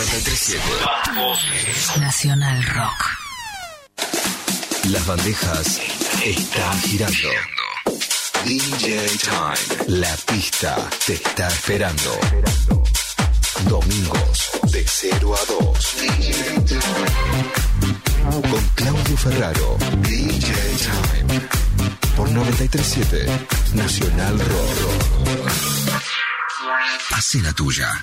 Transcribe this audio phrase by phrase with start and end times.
[0.00, 2.00] 937.
[2.00, 3.04] Nacional Rock.
[4.88, 5.78] Las bandejas
[6.24, 7.28] están girando.
[8.46, 9.98] DJ Time.
[10.00, 12.18] La pista te está esperando.
[13.68, 15.96] Domingos de 0 a 2.
[16.00, 16.32] DJ
[16.64, 16.80] Time.
[18.50, 19.76] Con Claudio Ferraro.
[19.98, 21.40] DJ Time.
[22.16, 23.26] Por 937
[23.74, 24.96] Nacional Rock.
[27.10, 28.02] Hace la tuya.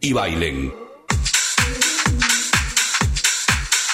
[0.00, 0.88] y bailen.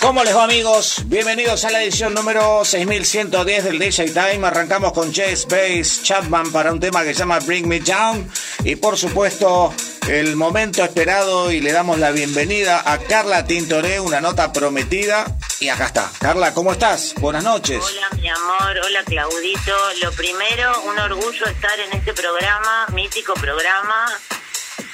[0.01, 1.03] ¿Cómo les va amigos?
[1.07, 4.47] Bienvenidos a la edición número 6110 del DJ Time.
[4.47, 8.31] Arrancamos con Jess Bass Chapman para un tema que se llama Bring Me Down.
[8.65, 9.73] Y por supuesto,
[10.07, 15.25] el momento esperado y le damos la bienvenida a Carla Tintoré, una nota prometida.
[15.59, 16.11] Y acá está.
[16.21, 17.15] Carla, ¿cómo estás?
[17.15, 17.83] Buenas noches.
[17.83, 18.79] Hola, mi amor.
[18.85, 19.73] Hola, Claudito.
[20.03, 24.07] Lo primero, un orgullo estar en este programa, mítico programa,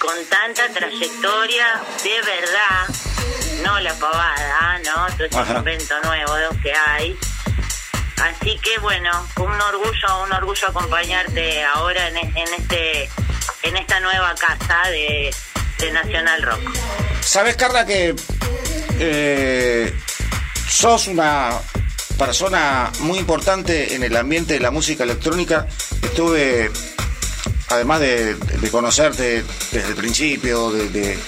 [0.00, 1.66] con tanta trayectoria,
[2.02, 2.88] de verdad,
[3.62, 5.06] no la pavada, ¿no?
[5.16, 5.58] Todo este Ajá.
[5.58, 7.16] invento nuevo que hay.
[8.22, 13.10] Así que bueno, un orgullo, un orgullo acompañarte ahora en, e- en este,
[13.62, 15.34] en esta nueva casa de,
[15.78, 16.60] de Nacional Rock.
[17.22, 18.14] Sabes, Carla, que
[18.98, 19.94] eh,
[20.69, 21.50] sos una
[22.19, 25.66] persona muy importante en el ambiente de la música electrónica.
[26.02, 26.70] Estuve,
[27.70, 28.36] además de,
[28.70, 31.19] conocerte desde el principio, de- de-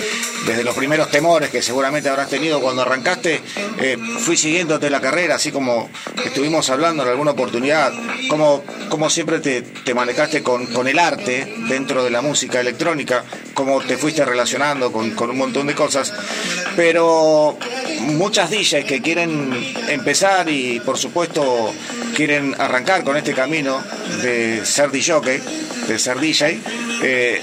[0.47, 3.41] desde los primeros temores que seguramente habrás tenido cuando arrancaste,
[3.81, 5.89] eh, fui siguiéndote la carrera, así como
[6.25, 7.93] estuvimos hablando en alguna oportunidad,
[8.29, 13.25] como, como siempre te, te manejaste con, con el arte dentro de la música electrónica,
[13.55, 16.13] cómo te fuiste relacionando con, con un montón de cosas,
[16.75, 17.57] pero
[18.01, 19.53] muchas DJs que quieren
[19.89, 21.73] empezar y por supuesto
[22.17, 23.81] quieren arrancar con este camino
[24.23, 25.21] de ser DJ,
[25.87, 26.32] de ser DJ,
[27.03, 27.41] eh,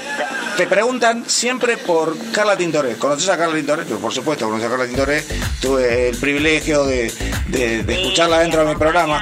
[0.57, 2.95] te preguntan siempre por Carla Tintoré.
[2.97, 3.85] ¿Conoces a Carla Tintoré?
[3.87, 5.23] Yo, por supuesto, conoces a Carla Tintoré.
[5.61, 7.11] Tuve el privilegio de,
[7.47, 9.21] de- de escucharla dentro de mi programa.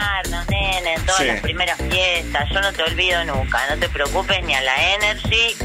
[0.50, 1.28] nene, en todas Sí.
[1.28, 2.50] las primeras fiestas.
[2.54, 3.60] Yo no te olvido nunca.
[3.70, 5.56] No te preocupes ni a la Energy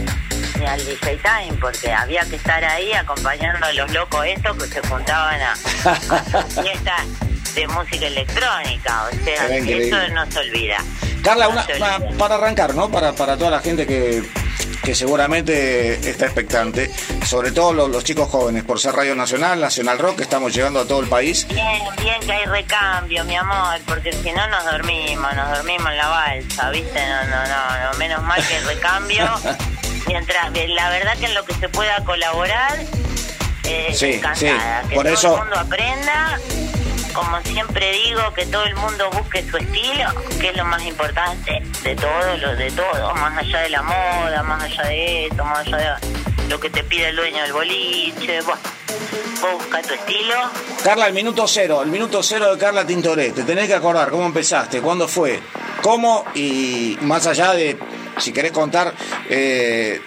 [0.58, 4.66] ni al DJ Time, porque había que estar ahí acompañando a los locos estos que
[4.68, 5.52] se juntaban a,
[5.84, 7.02] a fiestas
[7.54, 9.04] de música electrónica.
[9.12, 10.78] O sea, eso no se olvida.
[11.22, 12.90] Carla, No una, para arrancar, ¿no?
[12.90, 14.22] Para, para toda la gente que,
[14.82, 16.90] que seguramente está expectante,
[17.24, 20.80] sobre todo los, los chicos jóvenes, por ser Radio Nacional, Nacional Rock, que estamos llegando
[20.80, 21.46] a todo el país.
[21.48, 25.96] Bien, bien que hay recambio, mi amor, porque si no nos dormimos, nos dormimos en
[25.98, 27.00] la balsa, ¿viste?
[27.06, 29.24] No, no, no, no, menos mal que hay recambio.
[30.08, 32.76] Mientras, la verdad que en lo que se pueda colaborar,
[33.64, 34.82] eh, Sí, encantada.
[34.82, 36.40] sí, Que por todo eso- el mundo aprenda,
[37.12, 40.08] como siempre digo, que todo el mundo busque su estilo,
[40.40, 44.42] que es lo más importante de todo, lo de todo, más allá de la moda,
[44.42, 48.40] más allá de esto, más allá de lo que te pide el dueño del boliche,
[48.42, 48.60] bueno,
[49.40, 50.34] vos busca tu estilo.
[50.82, 53.30] Carla, el minuto cero, el minuto cero de Carla Tintoré.
[53.32, 55.40] Te tenés que acordar cómo empezaste, cuándo fue,
[55.82, 57.78] cómo y más allá de,
[58.18, 58.94] si querés contar,
[59.28, 60.00] eh,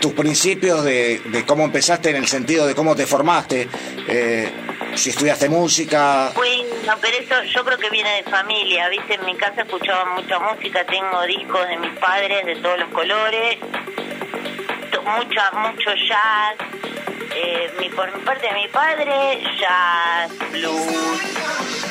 [0.00, 3.68] tus principios de, de cómo empezaste en el sentido de cómo te formaste,
[4.08, 4.50] eh,
[4.94, 6.32] si estudiaste música.
[6.34, 9.14] Bueno, pero eso yo creo que viene de familia, ¿viste?
[9.14, 13.58] En mi casa escuchaba mucha música, tengo discos de mis padres de todos los colores,
[15.04, 16.56] mucha, mucho jazz,
[17.34, 21.20] eh, mi, por mi parte de mi padre, jazz, blues,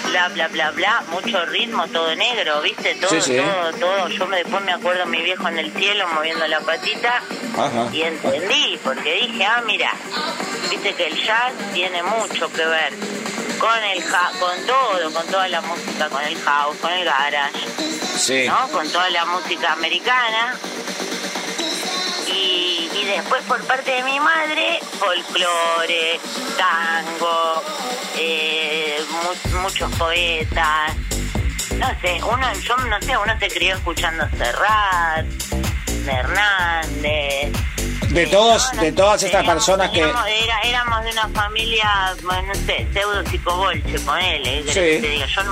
[0.06, 2.96] bla, bla, bla, bla, mucho ritmo, todo negro, ¿viste?
[2.96, 3.38] Todo, Sí, sí.
[3.38, 4.08] todo, todo.
[4.10, 7.22] Yo me, después me acuerdo a mi viejo en el cielo moviendo la patita
[7.58, 7.88] Ajá.
[7.92, 9.92] y entendí, porque dije, ah, mira,
[10.70, 12.94] viste que el jazz tiene mucho que ver
[13.60, 17.60] con el ja- con todo, con toda la música, con el house, con el garage,
[18.18, 18.46] Sí.
[18.48, 18.68] ¿no?
[18.70, 20.56] Con toda la música americana.
[22.28, 22.79] Y, y
[23.12, 26.20] después por parte de mi madre, folclore,
[26.58, 27.64] tango,
[28.18, 28.98] eh,
[29.54, 30.96] mu- muchos poetas.
[31.78, 37.52] No sé, uno, yo no sé, uno se crió escuchando Serrat, de Hernández.
[38.10, 40.00] De Eh, todos, no, de todas estas personas que...
[40.02, 44.64] teníamos- era- éramos de una familia, bueno, no sé, pseudo psicobolche, ponele.
[44.64, 44.80] ¿qué Sí.
[44.80, 45.26] que te diga?
[45.28, 45.44] Yo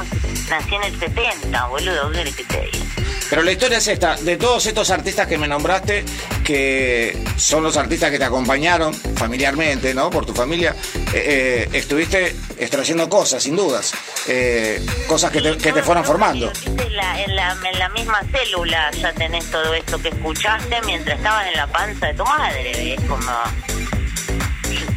[0.49, 2.85] nací en el 70, boludo, ¿qué que te diga?
[3.29, 6.05] Pero la historia es esta, de todos estos artistas que me nombraste,
[6.45, 10.09] que son los artistas que te acompañaron familiarmente, ¿no?
[10.09, 10.73] Por tu familia,
[11.13, 13.93] eh, eh, estuviste extrayendo cosas, sin dudas,
[14.27, 16.51] eh, cosas que te, que te fueron formando.
[16.65, 21.17] En la, en, la, en la misma célula ya tenés todo esto que escuchaste mientras
[21.17, 22.93] estabas en la panza de tu madre.
[22.93, 23.29] Es como.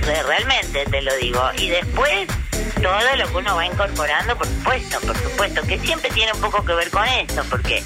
[0.06, 1.43] eh, Realmente te lo digo.
[1.59, 2.29] Y después
[2.81, 6.65] todo lo que uno va incorporando, por supuesto, por supuesto, que siempre tiene un poco
[6.65, 7.83] que ver con eso, porque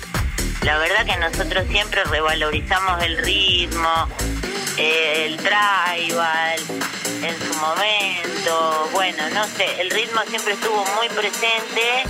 [0.64, 4.08] la verdad que nosotros siempre revalorizamos el ritmo,
[4.76, 6.58] eh, el tribal
[7.22, 12.04] en su momento, bueno, no sé, el ritmo siempre estuvo muy presente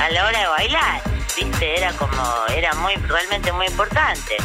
[0.00, 1.02] a la hora de bailar,
[1.36, 4.36] viste, era como, era muy, realmente muy importante.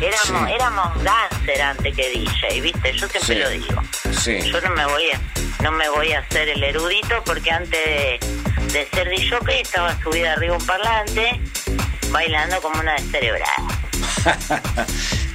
[0.00, 0.54] Éramos, Sí.
[0.54, 3.40] éramos dancer antes que DJ, viste, yo siempre Sí.
[3.40, 3.82] lo digo.
[4.20, 4.38] Sí.
[4.52, 5.20] Yo no me voy a,
[5.62, 8.18] no me voy a hacer el erudito porque antes de,
[8.72, 11.40] de ser DJ estaba subida arriba un parlante
[12.16, 13.56] bailando como una descerebrada.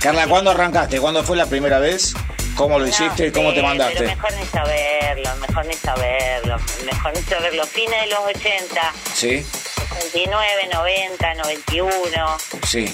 [0.01, 0.99] Carla, ¿cuándo arrancaste?
[0.99, 2.13] ¿Cuándo fue la primera vez?
[2.55, 4.03] ¿Cómo lo No hiciste y cómo te Pero mandaste?
[4.03, 7.65] mejor ni saberlo, mejor ni saberlo, mejor ni saberlo.
[7.67, 9.45] Fines de los 80, Sí,
[9.91, 12.37] 89, 90, 91,
[12.67, 12.93] sí.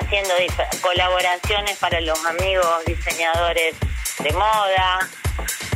[0.00, 0.34] haciendo
[0.82, 3.74] colaboraciones para los amigos diseñadores
[4.18, 5.08] de moda,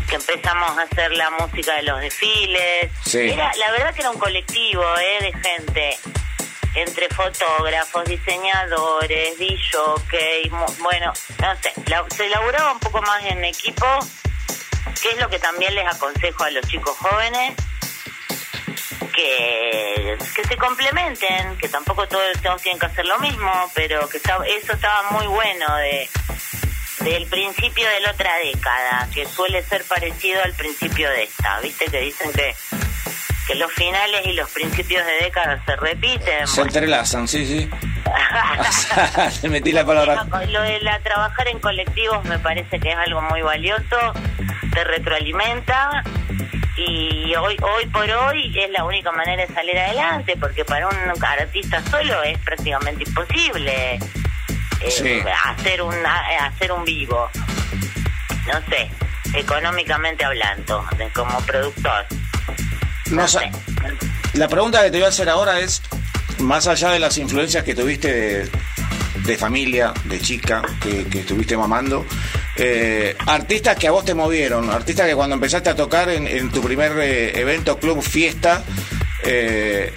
[0.08, 2.90] que empezamos a hacer la música de los desfiles.
[3.04, 3.30] Sí.
[3.30, 5.22] Era, la verdad que era un colectivo ¿eh?
[5.24, 5.98] de gente,
[6.74, 13.86] entre fotógrafos, diseñadores, DJ, bueno, no sé, la- se elaboraba un poco más en equipo,
[15.02, 17.54] que es lo que también les aconsejo a los chicos jóvenes
[19.14, 24.18] que, que se complementen, que tampoco todos, todos tienen que hacer lo mismo, pero que
[24.18, 26.08] eso estaba muy bueno de
[27.00, 31.86] del principio de la otra década, que suele ser parecido al principio de esta, viste
[31.86, 32.54] que dicen que
[33.50, 36.46] que los finales y los principios de década se repiten.
[36.46, 37.68] Se entrelazan, sí, sí.
[39.40, 40.24] Te metí la palabra.
[40.48, 44.12] Lo de la trabajar en colectivos me parece que es algo muy valioso,
[44.72, 46.04] te retroalimenta
[46.76, 50.94] y hoy hoy por hoy es la única manera de salir adelante porque para un
[51.22, 53.94] artista solo es prácticamente imposible
[54.80, 55.20] eh, Sí.
[55.44, 55.94] hacer un
[56.40, 57.28] hacer un vivo.
[58.46, 58.90] No sé,
[59.34, 62.06] económicamente hablando, como productor.
[63.10, 63.26] No.
[64.34, 65.82] La pregunta que te voy a hacer ahora es,
[66.38, 68.48] más allá de las influencias que tuviste
[69.24, 72.06] de, familia, de chica, que, que estuviste mamando,
[72.56, 76.50] eh, artistas que a vos te movieron, artistas que cuando empezaste a tocar en, en
[76.50, 78.64] tu primer eh, evento, club, fiesta,
[79.24, 79.92] eh,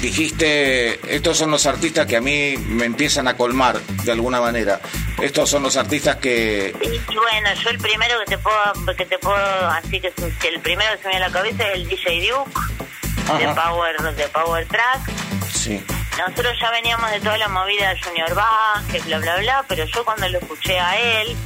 [0.00, 4.80] dijiste, estos son los artistas que a mí me empiezan a colmar de alguna manera.
[5.20, 6.74] Estos son los artistas que...
[6.80, 10.12] Y bueno, yo el primero que te puedo, que te puedo, así que
[10.48, 12.60] el primero que se me viene a la cabeza es el DJ Duke,
[13.38, 13.48] de.
[13.54, 15.00] Power, de Power Track.
[15.52, 15.82] Sí,
[16.18, 20.04] Nosotros ya veníamos de toda la movida de Junior Vázquez, bla, bla, bla, pero yo
[20.04, 21.36] cuando lo escuché a él,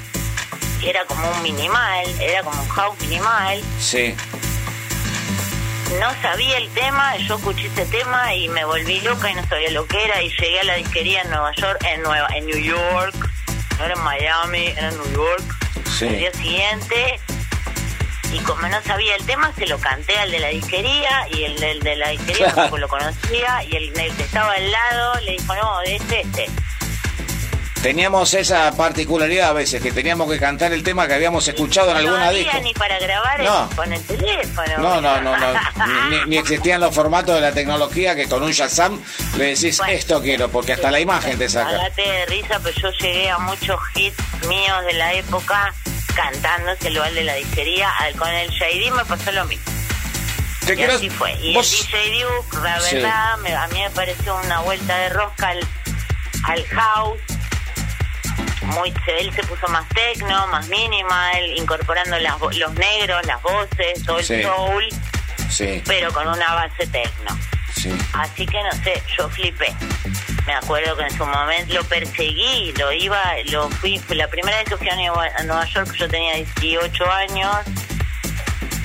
[0.85, 4.15] era como un minimal, era como un house minimal, sí.
[6.00, 9.71] no sabía el tema, yo escuché ese tema y me volví loca y no sabía
[9.71, 12.59] lo que era y llegué a la disquería en Nueva York, en Nueva, en New
[12.59, 13.34] York,
[13.78, 15.43] no era en Miami, era en New York.
[15.99, 16.07] Sí.
[16.07, 17.21] El día siguiente
[18.33, 21.57] y como no sabía el tema se lo canté al de la disquería y el
[21.61, 22.54] del de la disquería Claro.
[22.57, 26.50] tampoco lo conocía y el, el que estaba al lado le dijo no, es este.
[27.85, 31.99] Teníamos esa particularidad a veces, que teníamos que cantar el tema que habíamos escuchado en
[31.99, 32.50] alguna no disco.
[32.50, 33.69] había ni para grabar el- No.
[33.76, 34.79] con el teléfono.
[34.79, 36.26] No, no, no, no.
[36.26, 38.99] Ni, existían los formatos de la tecnología que con un Shazam
[39.37, 39.93] le decís Bueno.
[39.93, 41.69] esto quiero, porque hasta la imagen te saca.
[41.69, 44.17] Hágate de risa, pero yo llegué a muchos hits
[44.49, 45.75] míos de la época
[46.14, 47.93] cantándoselo al de la disquería.
[48.17, 49.64] Con el JD me pasó lo mismo.
[50.64, 51.35] Te Y quiero- así fue.
[51.35, 52.95] Y vos- el DJ Duke, la Sí.
[52.97, 55.61] verdad, me- a mí me pareció una vuelta de rosca al,
[56.45, 57.21] al house.
[58.66, 64.18] Muy, él se puso más tecno, más minimal, incorporando las, los negros, las voces, todo
[64.18, 64.42] el Sí.
[64.42, 64.85] soul,
[65.50, 67.38] Sí, pero con una base tecno.
[67.75, 67.92] sí.
[68.14, 69.73] Así que no sé, yo flipé.
[70.47, 74.68] Me acuerdo que en su momento lo perseguí, lo iba, lo fui, la primera vez
[74.68, 77.56] que fui a Nueva, a Nueva York, yo tenía 18 años,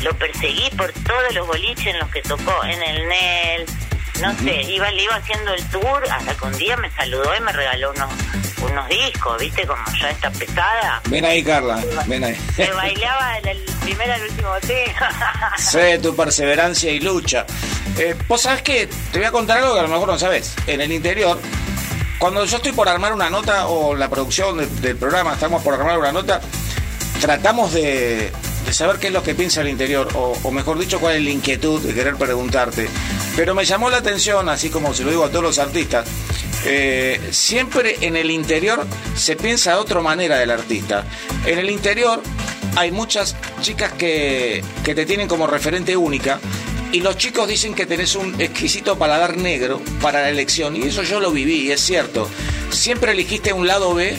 [0.02, 3.66] lo perseguí por todos los boliches en los que tocó, en el NEL,
[4.22, 7.42] no sé, iba, le iba haciendo el tour hasta que un día me saludó y
[7.42, 8.10] me regaló unos,
[8.62, 9.66] unos discos, ¿viste?
[9.66, 11.02] Como ya está pesada.
[11.06, 12.38] Ven ahí, Carla, ven ahí.
[12.58, 15.12] Me bailaba el, el primer al último tema.
[15.58, 17.46] sé tu perseverancia y lucha.
[17.98, 20.56] Eh, Vos sabés que te voy a contar algo que a lo mejor no sabés.
[20.68, 21.40] En el interior,
[22.20, 25.74] cuando yo estoy por armar una nota o la producción de- del programa, estamos por
[25.74, 26.42] armar una nota,
[27.22, 28.32] tratamos de,
[28.66, 31.30] de saber qué es lo que piensa el interior, o, mejor dicho, cuál es la
[31.30, 32.88] inquietud de querer preguntarte.
[33.36, 36.08] Pero me llamó la atención, así como se lo digo a todos los artistas,
[36.66, 38.86] eh, siempre en el interior
[39.16, 41.06] se piensa de otra manera del artista.
[41.46, 42.22] En el interior
[42.76, 46.40] hay muchas chicas que, que te tienen como referente única
[46.92, 51.04] y los chicos dicen que tenés un exquisito paladar negro para la elección y eso
[51.04, 52.28] yo lo viví, es cierto.
[52.72, 54.18] Siempre elegiste un lado B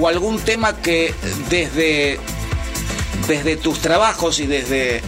[0.00, 1.14] o algún tema que
[1.50, 2.18] desde,
[3.26, 5.02] desde tus trabajos y desde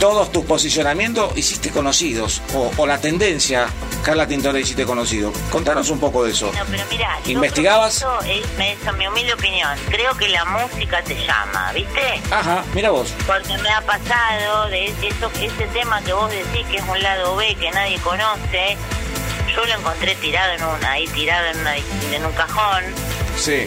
[0.00, 3.66] todos tus posicionamientos hiciste conocidos o, o la tendencia,
[4.02, 5.32] Carla Tintore, hiciste conocido.
[5.50, 6.52] Contanos un poco de eso.
[6.56, 7.96] No, pero mira, ¿Investigabas?
[7.96, 9.76] Eso es, mi humilde opinión.
[9.90, 12.20] Creo que la música te llama, ¿viste?
[12.30, 13.12] Ajá, mira vos.
[13.26, 17.36] Porque me ha pasado de eso, ese tema que vos decís que es un lado
[17.36, 18.76] B que nadie conoce.
[19.54, 22.84] Yo lo encontré tirado en una, ahí tirado en, una, en un cajón
[23.38, 23.66] Sí.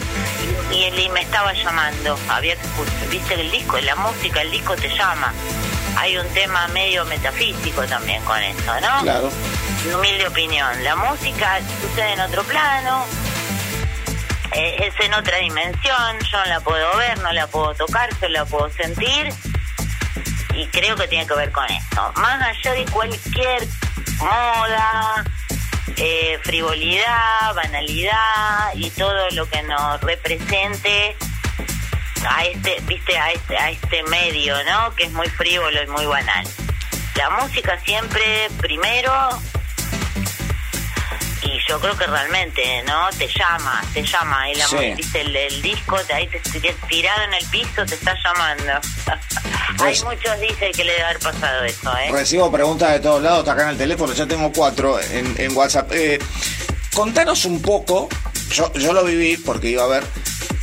[0.72, 2.18] Y, él- y me estaba llamando.
[2.28, 5.32] Había que escuchar, viste el disco, la música, el disco te llama.
[5.96, 9.02] Hay un tema medio metafísico también con eso, ¿no?
[9.02, 9.30] Claro.
[9.86, 10.84] Mi humilde opinión.
[10.84, 13.04] La música sucede en otro plano,
[14.52, 18.28] eh, es en otra dimensión, yo no la puedo ver, no la puedo tocar, solo
[18.32, 19.32] la puedo sentir
[20.54, 22.12] y creo que tiene que ver con eso.
[22.16, 23.66] Más allá de cualquier
[24.18, 25.24] moda,
[25.96, 31.16] eh, frivolidad, banalidad y todo lo que nos represente
[32.28, 34.94] a este, viste, a este, a este medio, ¿no?
[34.94, 36.46] Que es muy frívolo y muy banal.
[37.16, 39.12] La música siempre primero
[41.44, 43.08] y yo creo que realmente, ¿no?
[43.18, 44.50] Te llama, te llama.
[44.50, 44.76] Y la Sí.
[44.96, 48.72] viste, el, el disco ahí te, te- tirado en el piso te está llamando.
[49.78, 52.10] Pues- Hay muchos dicen que le debe haber pasado eso, ¿eh?
[52.12, 55.90] Recibo preguntas de todos lados, acá en el teléfono, ya tengo cuatro en, en WhatsApp.
[55.92, 56.18] Eh,
[56.94, 58.08] contanos un poco,
[58.50, 60.04] yo, yo lo viví porque iba a ver,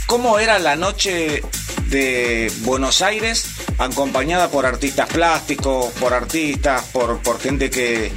[0.06, 1.42] cómo era la noche
[1.88, 3.46] de Buenos Aires
[3.80, 8.12] acompañada por artistas plásticos, por artistas, por, por gente que,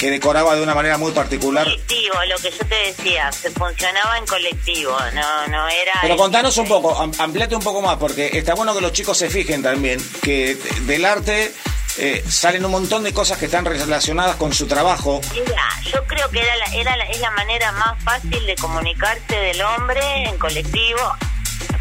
[0.00, 1.64] que decoraba de una manera muy particular.
[1.64, 5.92] colectivo, lo que yo te decía, se funcionaba en colectivo, no, no era...
[6.00, 9.18] Pero contanos un poco, am- ampliate un poco más, porque está bueno que los chicos
[9.18, 10.54] se fijen también, que
[10.86, 11.52] del arte
[11.98, 15.20] eh, salen un montón de cosas que están relacionadas con su trabajo.
[15.34, 19.36] Mira, yo creo que era la, era la- es la manera más fácil de comunicarse
[19.36, 21.00] del hombre en colectivo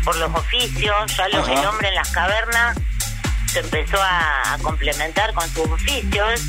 [0.03, 0.93] por los oficios.
[1.17, 2.75] Ya lo- el hombre en las cavernas
[3.53, 6.41] se empezó a, a complementar con sus oficios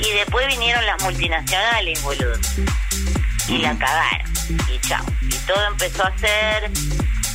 [0.00, 2.38] y después vinieron las multinacionales, boludo.
[3.48, 4.32] Y la cagaron.
[4.68, 5.04] Y chao.
[5.22, 6.70] Y todo empezó a ser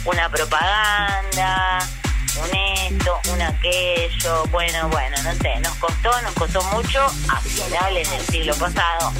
[0.05, 1.79] una propaganda,
[2.37, 4.45] un esto, un aquello.
[4.47, 5.59] Bueno, bueno, no sé.
[5.59, 9.13] Nos costó, nos costó mucho a finales del siglo pasado.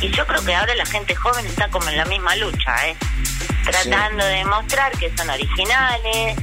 [0.00, 2.96] Y yo creo que ahora la gente joven está como en la misma lucha, ¿eh?
[3.64, 6.36] Tratando de demostrar que son originales,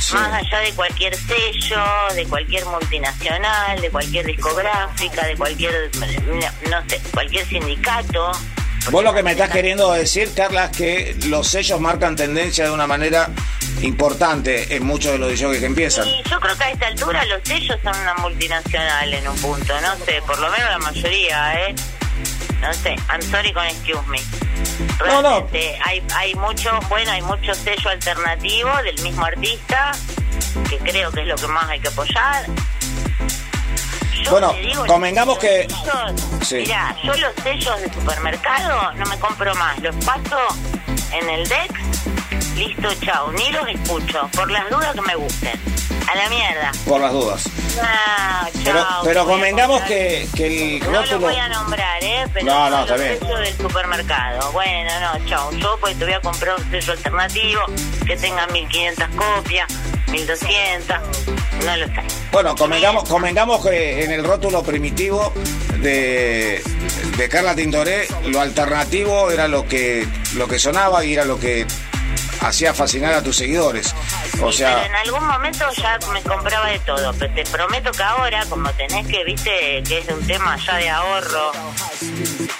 [0.00, 0.14] Sí.
[0.14, 1.82] más allá de cualquier sello,
[2.14, 5.90] de cualquier multinacional, de cualquier discográfica, de cualquier,
[6.26, 8.32] no, no sé, cualquier sindicato.
[8.90, 12.70] Vos lo que me estás queriendo decir, Carla, es que los sellos marcan tendencia de
[12.72, 13.28] una manera
[13.80, 16.06] importante en muchos de los DJs que empiezan.
[16.06, 19.80] Y yo creo que a esta altura los sellos son una multinacional en un punto,
[19.80, 21.74] no sé, por lo menos la mayoría, ¿eh?
[22.60, 24.18] No sé, I'm sorry con excuse me.
[25.00, 25.30] No, no.
[25.30, 29.92] Realmente hay, hay mucho, bueno, hay mucho sello alternativo del mismo artista,
[30.68, 32.46] que creo que es lo que más hay que apoyar.
[34.22, 36.56] Yo Bueno, digo, convengamos los que- sellos- Sí.
[36.56, 40.38] Mirá, yo los sellos de supermercado no me compro más, los paso
[41.12, 41.72] en el Dex,
[42.56, 45.60] listo, chao, ni los escucho, por las dudas que me gusten.
[46.10, 46.72] A la mierda.
[46.86, 47.44] Por las dudas.
[47.80, 52.24] Ah, Pero, chao, pero convengamos comprar- que, que el no lo voy a nombrar, ¿eh?
[52.34, 53.18] Pero No, no, está bien.
[53.20, 54.50] del supermercado.
[54.52, 55.52] Bueno, no, chao.
[55.52, 57.60] Yo pues te voy a comprar un sello alternativo
[58.04, 59.68] que tenga 1500 copias,
[60.10, 60.96] 1200,
[61.64, 62.02] no lo sé.
[62.32, 65.32] Bueno, convengamos, convengamos que en el rótulo primitivo
[65.78, 66.62] de,
[67.16, 71.64] de Carla Tintoré, lo alternativo era lo que, lo que sonaba y era lo que
[72.42, 73.94] hacía fascinar a tus seguidores.
[74.42, 77.92] O Sí, sea, pero en algún momento ya me compraba de todo, pero te prometo
[77.92, 81.52] que ahora, como tenés que, viste, que es un tema ya de ahorro,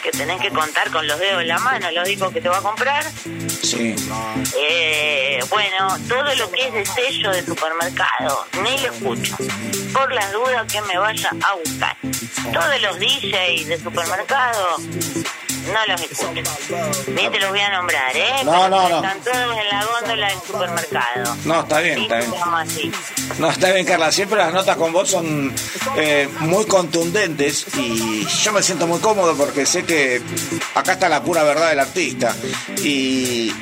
[0.03, 2.59] que tenés que contar con los dedos en la mano los discos que te va
[2.59, 3.05] a comprar,
[3.63, 3.95] sí.
[4.59, 9.37] eh, bueno, todo lo que es de sello de supermercado, ni lo escucho,
[9.93, 11.97] por las dudas que me vaya a buscar.
[12.53, 14.77] Todos los DJs de supermercado,
[15.67, 16.43] no los escucho.
[17.09, 18.45] Ni te los voy a nombrar, ¿eh?
[18.45, 18.97] No, no, no.
[18.97, 21.37] Están todos en la góndola del supermercado.
[21.45, 22.33] No, está bien, Sí, está bien.
[22.55, 22.93] así.
[23.39, 24.13] No, está bien, Carla.
[24.13, 25.55] Siempre las notas con vos son
[25.97, 30.21] eh, muy contundentes y yo me siento muy cómodo porque sé que
[30.75, 32.35] acá está la pura verdad del artista.
[32.83, 33.53] Y,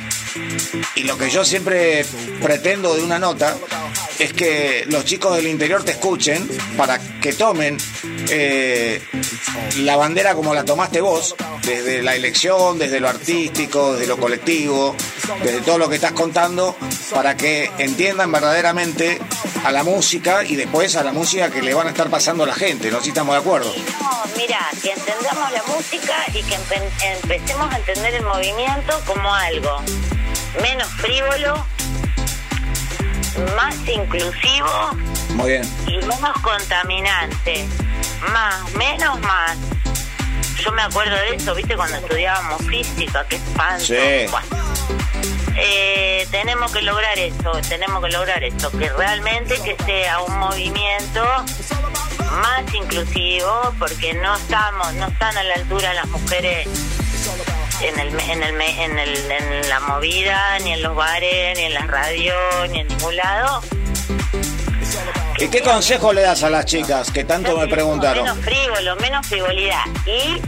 [1.00, 2.04] y lo que yo siempre
[2.42, 3.56] pretendo de una nota
[4.18, 7.78] es que los chicos del interior te escuchen para que tomen
[8.28, 9.00] eh,
[9.78, 14.94] la bandera como la tomaste vos, desde la elección, desde lo artístico, desde lo colectivo,
[15.42, 16.76] desde todo lo que estás contando,
[17.14, 19.18] para que entiendan verdaderamente
[19.64, 22.46] a la música y después a la música que le van a estar pasando a
[22.46, 23.00] la gente, ¿no?
[23.00, 23.72] Si estamos de acuerdo.
[24.02, 29.32] No, mira, que entendamos la música y que empe- empecemos a entender el movimiento como
[29.34, 29.82] algo
[30.60, 31.66] menos frívolo,
[33.56, 34.90] más inclusivo
[35.34, 35.62] Muy bien.
[35.86, 37.66] y menos contaminante.
[38.32, 39.56] Más, menos, más.
[40.62, 41.74] Yo me acuerdo de eso, ¿viste?
[41.74, 43.84] Cuando estudiábamos física, qué espanto.
[43.84, 44.26] Sí.
[45.56, 51.22] Eh, tenemos que lograr eso, tenemos que lograr eso, que realmente que sea un movimiento
[52.30, 56.68] más inclusivo, porque no estamos, no están a la altura las mujeres
[57.82, 61.74] en el, en el, en el, en la movida, ni en los bares, ni en
[61.74, 62.36] las radios,
[62.70, 63.62] ni en ningún lado.
[65.38, 68.24] ¿Y qué consejo le das a las chicas que tanto me preguntaron?
[68.24, 69.84] Menos frívolo, menos frivolidad.
[70.04, 70.40] Y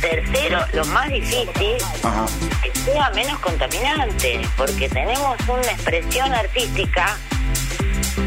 [0.00, 2.26] tercero, lo más difícil, Ajá.
[2.62, 7.16] que sea menos contaminante, porque tenemos una expresión artística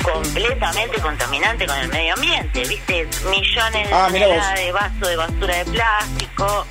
[0.01, 5.55] completamente contaminante con el medio ambiente, viste, millones de Ah, toneladas de vasos de basura
[5.57, 6.65] de plástico,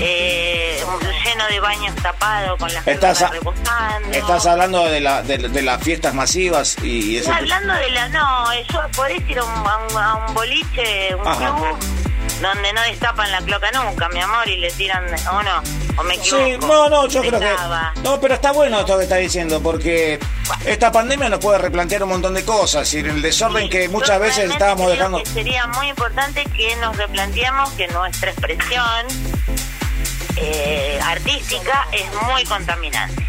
[0.00, 0.82] eh,
[1.24, 4.08] lleno de baños tapados con las Estás, a- rebosando.
[4.12, 8.08] estás hablando de, la, de, de las fiestas masivas y, y tipo- hablando de la...
[8.08, 11.54] No, yo podés ir a un, a un, a un boliche, un Ajá.
[11.56, 11.76] club,
[12.40, 15.04] donde no destapan la cloaca nunca, mi amor, y le tiran...
[15.30, 15.62] ¿O no?
[15.98, 16.42] ¿O me equivoco?
[16.44, 17.54] Sí, no, no, yo creo que.
[18.02, 20.18] No, pero está bueno esto que está diciendo, porque
[20.64, 24.50] esta pandemia nos puede replantear un montón de cosas y el desorden que muchas veces
[24.50, 25.18] estábamos creo dejando.
[25.18, 29.06] que sería muy importante que nos replanteemos que nuestra expresión
[30.36, 33.26] eh, artística es muy contaminante.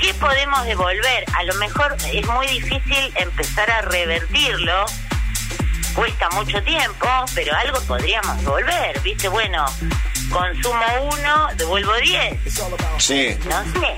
[0.00, 1.24] ¿Qué podemos devolver?
[1.34, 4.84] A lo mejor es muy difícil empezar a revertirlo.
[5.94, 8.98] Cuesta mucho tiempo, pero algo podríamos devolver.
[9.00, 9.28] ¿Viste?
[9.28, 9.64] Bueno,
[10.32, 12.38] consumo uno, devuelvo 10
[12.98, 13.96] Sí, no sé,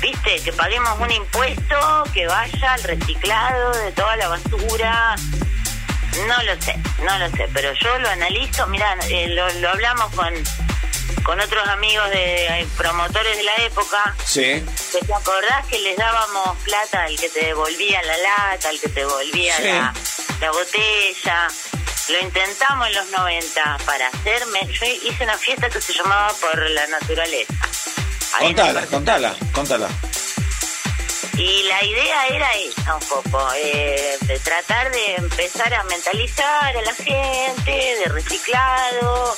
[0.00, 5.16] viste, que paguemos un impuesto que vaya al reciclado de toda la basura.
[6.28, 8.96] No lo sé, no lo sé, pero yo lo analizo, mira,
[9.28, 10.32] lo, lo hablamos con,
[11.24, 14.64] con otros amigos de eh, promotores de la época, sí.
[14.92, 18.88] que te acordás que les dábamos plata al que te devolvía la lata, al que
[18.88, 19.62] te devolvía Sí.
[19.64, 19.94] la,
[20.40, 21.48] la botella.
[22.10, 24.60] Lo intentamos en los 90 para hacerme.
[24.70, 27.54] Yo hice una fiesta que se llamaba Por la Naturaleza.
[28.34, 29.88] Ahí Contala, contala, contala.
[31.38, 36.82] y la idea era esa un poco, eh, de tratar de empezar a mentalizar a
[36.82, 39.34] la gente, de reciclado,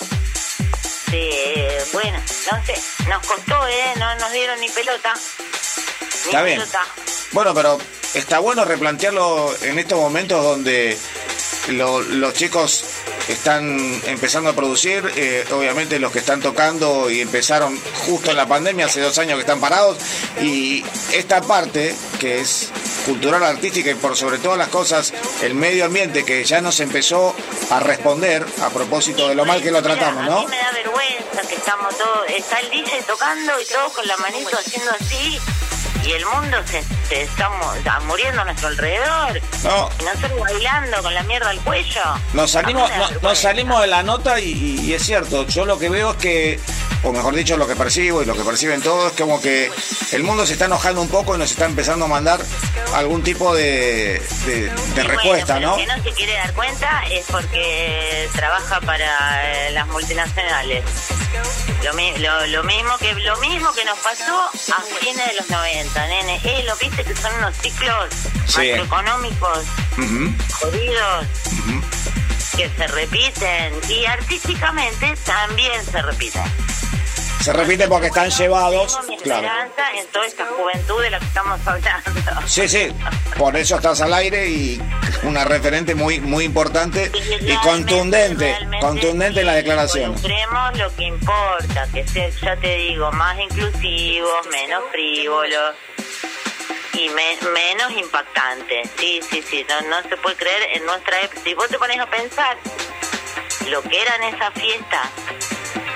[1.11, 2.75] de, bueno, no sé,
[3.09, 3.95] nos costó, ¿eh?
[3.99, 5.15] No nos dieron ni pelota.
[6.27, 6.63] Está bien.
[7.33, 7.79] Bueno, pero
[8.15, 10.97] está bueno replantearlo en estos momentos donde
[11.69, 12.85] lo- los chicos
[13.29, 18.47] están empezando a producir, eh, obviamente los que están tocando y empezaron justo en la
[18.47, 19.99] pandemia, hace dos años que están parados,
[20.41, 22.69] y esta parte que es
[23.05, 25.13] cultural, artística y por sobre todas las cosas
[25.43, 27.35] el medio ambiente que ya nos empezó
[27.71, 30.41] a responder a propósito de lo mal que lo tratamos, A ¿no?
[30.43, 34.17] mí me da vergüenza que estamos todos, está el DJ tocando y todos con la
[34.19, 35.41] manito haciendo así,
[36.07, 39.41] y el mundo se, se está mu- está muriendo a nuestro alrededor.
[39.65, 42.01] No, Y nosotros bailando con la mierda al cuello.
[42.33, 46.13] Nos salimos, no- nos salimos de la nota y es cierto, yo lo que veo
[46.13, 46.61] es que,
[47.03, 49.71] o mejor dicho, lo que percibo y lo que perciben todos es como que
[50.13, 52.41] el mundo se está enojando un poco y nos está empezando a mandar
[52.95, 55.77] algún tipo de, de- respuesta, bueno, ¿no?
[55.77, 60.85] pero que no se quiere dar cuenta es porque trabaja para eh, las multinacionales.
[61.85, 65.49] Lo, mi- lo, lo mismo que lo mismo que nos pasó a fines de los
[65.51, 66.41] 90, nene.
[66.45, 68.07] Eh, lo viste que son unos ciclos
[68.47, 68.71] Sí.
[68.71, 69.65] macroeconómicos
[70.61, 71.27] jodidos
[72.57, 76.43] que se repiten y artísticamente también se repiten.
[77.41, 79.49] Se repite porque están llevados, Tengo mi claro.
[79.95, 82.11] en toda esta juventud de la que estamos hablando.
[82.47, 82.89] Sí, sí,
[83.39, 84.83] por eso estás al aire y
[85.23, 90.13] una referente muy muy importante y contundente, contundente en la declaración.
[90.13, 95.75] Involucremos lo que importa, que sea, ya te digo, más inclusivos, menos frívolos
[96.99, 98.89] y me- menos impactantes.
[98.99, 101.41] Sí, sí, sí, no, no se puede creer en nuestra época.
[101.45, 102.57] Si vos te pones a pensar
[103.69, 105.09] lo que eran esas fiestas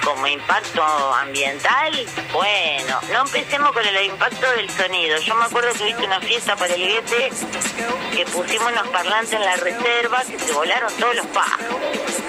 [0.05, 0.83] como impacto
[1.15, 5.19] ambiental, bueno, no empecemos con el impacto del sonido.
[5.19, 7.31] Yo me acuerdo que viste una fiesta para el guete
[8.17, 11.77] que pusimos unos parlantes en la reserva que se volaron todos los pájaros.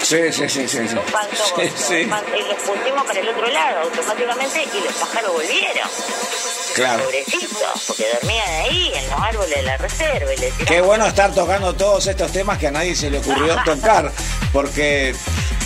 [0.04, 0.88] Sí, sí, sí, sí.
[0.88, 0.96] sí.
[0.96, 2.04] Los pájaros, Sí, sí.
[2.06, 5.90] los pájaros- y los pusimos para el otro lado automáticamente y los pájaros volvieron.
[6.76, 7.04] Claro.
[7.04, 10.34] Pobrecitos, porque dormían ahí en los árboles de la reserva.
[10.34, 13.20] Y le tiramos- Qué bueno estar tocando todos estos temas que a nadie se le
[13.20, 14.12] ocurrió tocar,
[14.54, 15.16] porque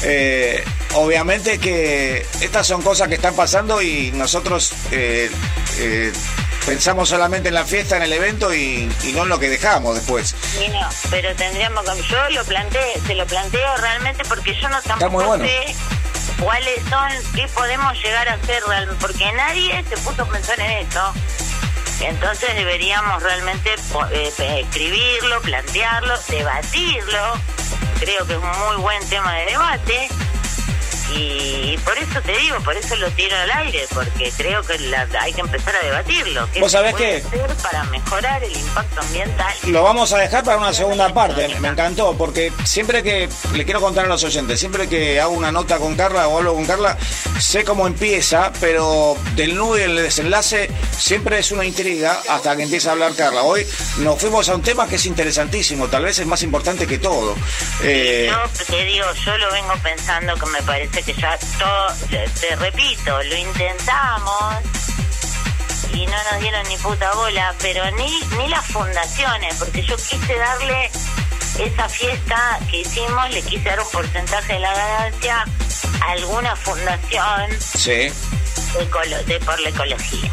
[0.03, 0.63] eh,
[0.93, 5.29] obviamente que estas son cosas que están pasando y nosotros eh,
[5.79, 6.11] eh,
[6.65, 9.95] pensamos solamente en la fiesta, en el evento y, y no en lo que dejamos
[9.95, 10.35] después.
[10.63, 12.01] Y no, pero tendríamos que...
[12.03, 15.45] Yo lo planteé, se lo planteo realmente porque yo no tampoco muy bueno.
[15.45, 15.75] sé
[16.39, 20.87] cuáles son, qué podemos llegar a hacer realmente, porque nadie se puso a pensar en
[20.87, 21.13] eso.
[22.01, 23.73] Entonces deberíamos realmente
[24.11, 27.39] eh, escribirlo, plantearlo, debatirlo.
[27.99, 30.09] Creo que es un muy buen tema de debate.
[31.13, 35.07] Y por eso te digo, por eso lo tiro al aire, porque creo que la-
[35.21, 36.49] hay que empezar a debatirlo.
[36.51, 37.27] ¿Qué ¿Vos se sabés puede qué?
[37.27, 39.53] hacer para mejorar el impacto ambiental?
[39.67, 43.81] Lo vamos a dejar para una segunda parte, me encantó, porque siempre que, le quiero
[43.81, 46.97] contar a los oyentes, siempre que hago una nota con Carla o hablo con Carla,
[47.39, 52.63] sé cómo empieza, pero del nudo y el desenlace siempre es una intriga hasta que
[52.63, 53.43] empieza a hablar Carla.
[53.43, 53.65] Hoy
[53.97, 57.35] nos fuimos a un tema que es interesantísimo, tal vez es más importante que todo.
[57.83, 62.27] Eh, Yo te digo, yo lo vengo pensando que me parece que ya todo, te,
[62.29, 64.55] te repito, lo intentamos
[65.93, 70.35] y no nos dieron ni puta bola, pero ni, ni las fundaciones, porque yo quise
[70.35, 70.91] darle
[71.59, 75.45] esa fiesta que hicimos, le quise dar un porcentaje de la ganancia
[76.01, 78.11] a alguna fundación sí,
[78.77, 80.31] de, por la ecología.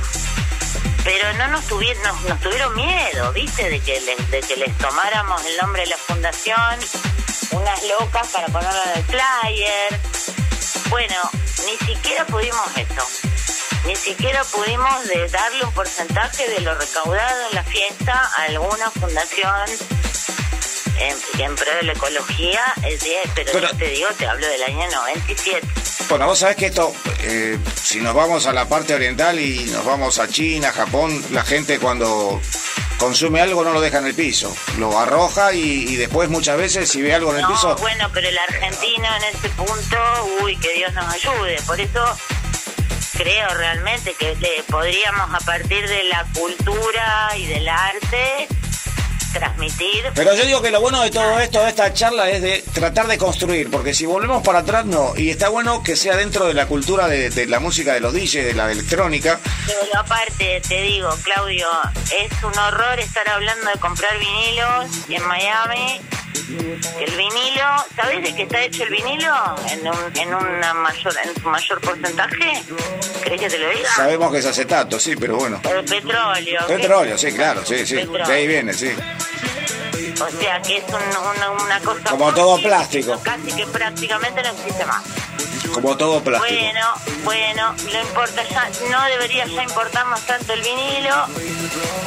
[1.04, 3.68] Pero no nos tuvieron, nos, nos tuvieron miedo, ¿viste?
[3.68, 6.78] De que, les, de que les tomáramos el nombre de la fundación,
[7.52, 10.00] unas locas para ponerlo en el flyer.
[10.90, 11.16] Bueno,
[11.66, 13.06] ni siquiera pudimos eso.
[13.86, 18.90] Ni siquiera pudimos de darle un porcentaje de lo recaudado en la fiesta a alguna
[18.90, 19.70] fundación
[20.98, 22.62] en, en pro de la ecología.
[22.84, 23.04] Es
[23.34, 25.66] Pero- yo te digo, te hablo del año 97.
[26.08, 29.84] bueno, vos sabés que esto, eh, si nos vamos a la parte oriental y nos
[29.84, 32.40] vamos a China, Japón, la gente cuando
[33.02, 36.88] consume algo no lo deja en el piso, lo arroja y, y después muchas veces
[36.88, 37.74] si ve algo en el No, piso...
[37.80, 39.96] bueno, pero el argentino en ese punto,
[40.40, 41.56] uy, que Dios nos ayude.
[41.66, 42.04] Por eso
[43.18, 48.46] creo realmente que le podríamos a partir de la cultura y del arte
[49.32, 50.04] transmitir.
[50.14, 53.06] Pero yo digo que lo bueno de todo esto, de esta charla, es de tratar
[53.06, 55.14] de construir, porque si volvemos para atrás, no.
[55.16, 58.12] Y está bueno que sea dentro de la cultura de, de la música de los
[58.12, 59.40] DJs, de la electrónica.
[59.66, 61.68] Pero aparte, te digo, Claudio,
[62.12, 66.00] es un horror estar hablando de comprar vinilos en Miami.
[67.00, 67.64] El vinilo,
[67.96, 69.32] ¿sabes de qué está hecho el vinilo?
[69.70, 72.62] En, un, en una mayor en su mayor porcentaje.
[73.22, 73.88] ¿Crees que te lo diga?
[73.94, 75.60] Sabemos que es acetato, sí, pero bueno.
[75.64, 76.66] El petróleo.
[76.66, 77.96] Petróleo, sí, claro, sí, sí.
[77.96, 78.26] Petróleo.
[78.26, 78.90] De ahí viene, sí.
[80.20, 80.94] O sea que es un-
[81.36, 82.10] una, una cosa...
[82.10, 83.20] Como todo plástico.
[83.22, 85.02] Casi que prácticamente no existe más.
[85.74, 86.54] Como todo plástico.
[86.54, 86.86] Bueno,
[87.24, 91.26] bueno, lo importa ya, no debería ya importarnos tanto el vinilo,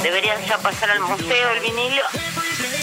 [0.03, 2.03] debería ya pasar al museo el vinilo.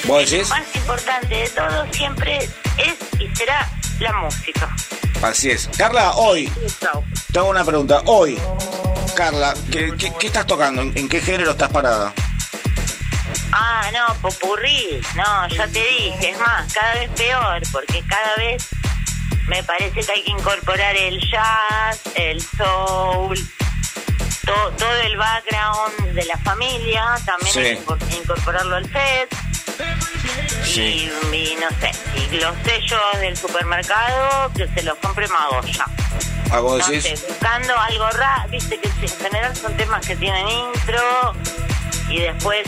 [0.04, 0.48] ¿Vos Lo decís?
[0.50, 4.68] más importante de todo siempre es y será la música.
[5.22, 5.68] Así es.
[5.78, 6.52] Carla, hoy,
[7.32, 8.02] te hago una pregunta.
[8.06, 8.36] Hoy,
[9.14, 10.82] Carla, ¿qué, qué, qué estás tocando?
[10.82, 12.12] ¿En, en qué género estás parada?
[13.52, 18.66] Ah, no, popurrí, no, ya te dije, es más, cada vez peor, porque cada vez
[19.48, 23.36] me parece que hay que incorporar el jazz, el soul,
[24.46, 27.58] to- todo el background de la familia, también Sí.
[27.60, 29.28] hay que incor- incorporarlo al set.
[30.64, 31.10] Sí.
[31.32, 35.84] Y, y no sé, y los sellos del supermercado que se los compre Magoya.
[36.50, 37.24] ¿A vos No decís?
[37.28, 41.34] buscando algo raro, viste que en general son temas que tienen intro
[42.08, 42.62] y después,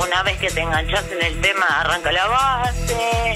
[0.00, 3.34] una vez que te enganchas en el tema, arranca la base.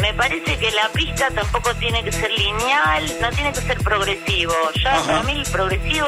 [0.00, 4.54] Me parece que la pista tampoco tiene que ser lineal, no tiene que ser progresivo.
[4.82, 5.06] Ya Ajá.
[5.06, 6.06] para mí el progresivo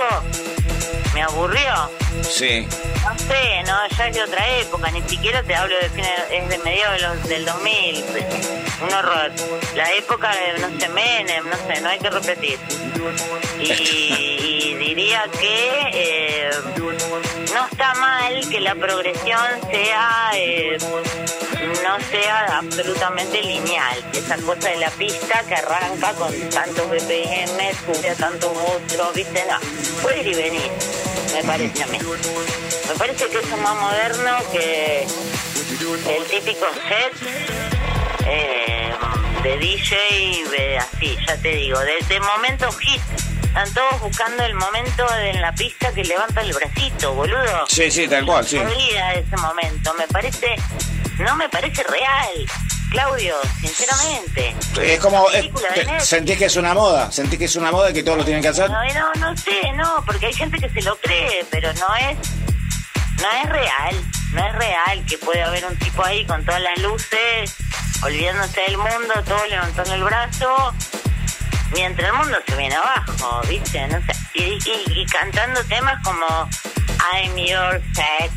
[1.15, 1.91] me aburrió.
[2.23, 2.67] Sí.
[3.05, 6.49] No sé, no, ya es de otra época, ni siquiera te hablo de fines, es
[6.49, 8.05] de mediados de los- del 2000,
[8.83, 9.31] un horror.
[9.75, 12.59] La época de, no sé, Menem, no sé, no hay que repetir.
[13.61, 16.51] Y, y diría que eh,
[17.55, 20.79] no está mal que la progresión sea, eh,
[21.83, 28.11] no sea absolutamente lineal, esa cosa de la pista que arranca con tantos BPM, sube
[28.11, 29.59] a tantos otros, viste, no,
[30.03, 30.71] puede ir y venir,
[31.35, 31.99] me parece a mí.
[32.89, 37.13] Me parece que eso es más moderno que el típico set
[38.27, 38.93] eh,
[39.43, 39.97] de DJ,
[40.51, 43.01] de así, ya te digo, de, de momento hit.
[43.45, 47.67] Están todos buscando el momento en la pista que levanta el bracito, boludo.
[47.69, 48.57] Sí, sí, tal cual, sí.
[48.59, 50.57] Podrida ese momento, me parece,
[51.19, 52.47] no me parece real,
[52.95, 54.55] Claudio, sinceramente.
[54.81, 58.03] Es como, es- sentís que es una moda, sentís que es una moda y que
[58.05, 58.71] todos lo tienen que hacer.
[58.71, 62.17] No, no, no sé, no, porque hay gente que se lo cree, pero no es,
[63.21, 63.97] no es real,
[64.33, 67.57] no es real que puede haber un tipo ahí con todas las luces,
[68.03, 70.75] olvidándose del mundo, todo levantando el brazo,
[71.73, 73.87] mientras el mundo se viene abajo, ¿viste?
[73.89, 76.27] No sé, y, y- y cantando temas como
[77.13, 78.33] I'm your sex,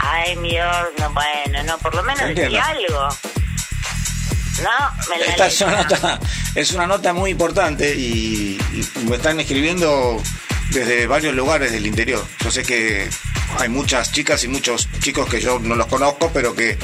[0.00, 3.08] I'm your, no, bueno, no, por lo menos decía algo.
[4.62, 4.70] No,
[5.08, 6.20] me la Esta es una nota,
[6.54, 10.20] es una nota muy importante y, y me están escribiendo
[10.70, 12.24] desde varios lugares del interior.
[12.44, 13.08] Yo sé que
[13.58, 16.78] hay muchas chicas y muchos chicos que yo no los conozco, pero que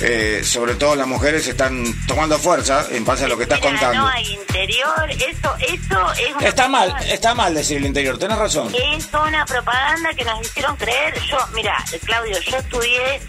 [0.00, 3.70] eh, sobre todo las mujeres están tomando fuerza en base a lo que estás Mira,
[3.72, 4.00] contando.
[4.02, 7.14] No, hay interior, eso, eso es una Está mal, propaganda.
[7.14, 8.72] está mal decir el interior, tenés razón.
[8.74, 11.14] Es una propaganda que nos hicieron creer.
[11.30, 13.20] Yo, mira, Claudio, yo estudié,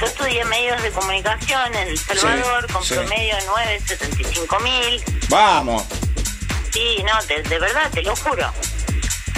[0.00, 2.94] yo estudié medios de comunicación en El Salvador Sí, con sí.
[2.94, 5.02] promedio de 975 mil.
[5.28, 5.84] Vamos.
[6.72, 8.52] Sí, no, de, de verdad, te lo juro.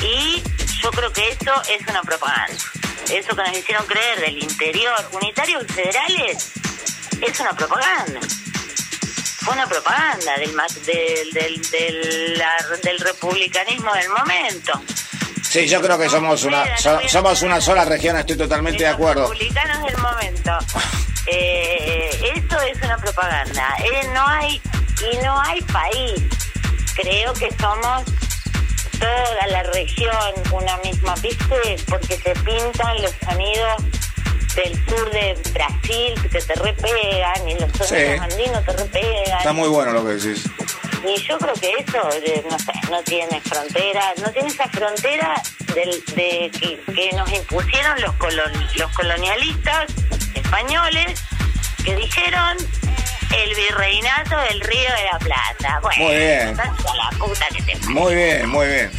[0.02, 0.42] Y
[0.82, 2.54] yo creo que eso es una propaganda.
[3.10, 6.52] Eso que nos hicieron creer del interior, unitarios federales,
[7.20, 8.20] es una propaganda.
[9.40, 10.54] Fue una propaganda del,
[10.86, 14.80] del, del, del, la- del republicanismo del momento.
[15.52, 19.28] Sí, yo creo que somos una, so- somos una sola región, estoy totalmente de acuerdo.
[19.30, 20.58] republicanos del momento.
[21.26, 23.68] Eh, eso es una propaganda.
[23.84, 24.60] Eh, no hay
[25.12, 26.22] y no hay país.
[26.94, 28.02] Creo que somos
[28.98, 30.16] toda la región
[30.52, 31.76] una misma, ¿viste?
[31.88, 33.82] Porque se pintan los sonidos
[34.56, 38.18] del sur de Brasil que te repegan y los sonidos Sí.
[38.20, 39.38] andinos te repegan.
[39.38, 40.44] Está muy bueno lo que decís.
[41.04, 45.42] Y yo creo que eso, eh, no sé, no tiene frontera, no tiene esa frontera
[45.74, 49.86] del, de que, que nos impusieron los, colon- los colonialistas
[50.34, 51.20] españoles
[51.84, 52.56] que dijeron
[53.36, 55.80] el virreinato del Río de la Plata.
[55.82, 56.56] Bueno, Muy bien.
[56.56, 58.90] la puta que te Muy bien, muy bien.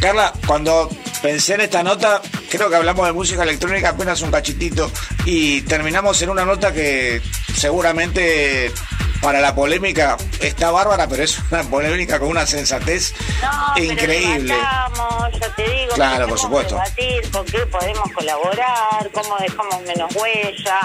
[0.00, 0.90] Carla, cuando
[1.22, 4.92] pensé en esta nota, creo que hablamos de música electrónica apenas un cachitito
[5.24, 7.20] y terminamos en una nota que
[7.56, 8.72] seguramente
[9.22, 14.54] para la polémica está bárbara, pero es una polémica con una sensatez No, increíble.
[15.56, 16.74] te digo, Claro, por supuesto.
[16.74, 20.78] debatir con qué podemos colaborar, cómo dejamos menos huella.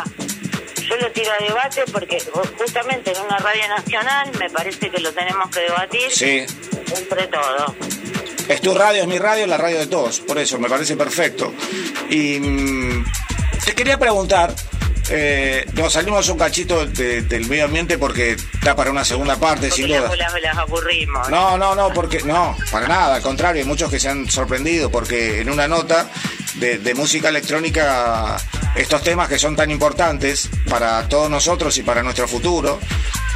[0.90, 2.18] Yo lo tiro a debate porque
[2.58, 6.40] justamente en una radio nacional me parece que lo tenemos que debatir Sí,
[6.96, 7.72] entre todos.
[8.50, 10.98] es tu radio, es mi radio, es la radio de todos, por eso me parece
[10.98, 11.54] perfecto.
[12.10, 13.06] Y mm,
[13.64, 14.54] te quería preguntar,
[15.10, 19.68] eh, nos salimos un cachito de- del medio ambiente porque está para una segunda parte,
[19.68, 20.16] Porque sin las, duda.
[20.16, 21.30] las, las aburrimos.
[21.30, 24.90] No, no, no, porque no, para nada, al contrario, hay muchos que se han sorprendido
[24.92, 26.10] porque en una nota
[26.56, 28.38] de, de música electrónica
[28.76, 32.80] estos temas que son tan importantes para todos nosotros y para nuestro futuro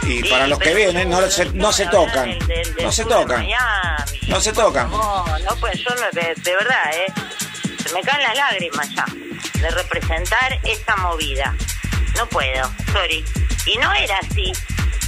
[0.03, 2.37] y Sí, para los que vienen no se, no se tocan,
[2.81, 3.45] no se tocan,
[4.27, 4.89] no se tocan.
[4.91, 7.13] No, no, pues yo no, de, de verdad, ¿eh?
[7.87, 9.05] Se me caen las lágrimas ya
[9.61, 11.55] de representar esa movida.
[12.15, 13.23] No puedo, sorry.
[13.65, 14.51] Y no era así,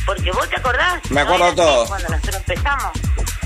[0.05, 0.99] porque vos te acordás.
[1.11, 1.85] Me acuerdo todo.
[1.87, 2.91] Cuando nosotros empezamos.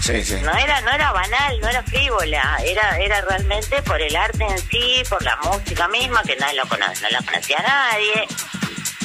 [0.02, 0.36] Sí, sí.
[0.42, 4.58] No era, no era banal, no era frívola, era, era realmente por el arte en
[4.70, 8.28] sí, por la música misma, que nadie lo cono- no la conocía nadie,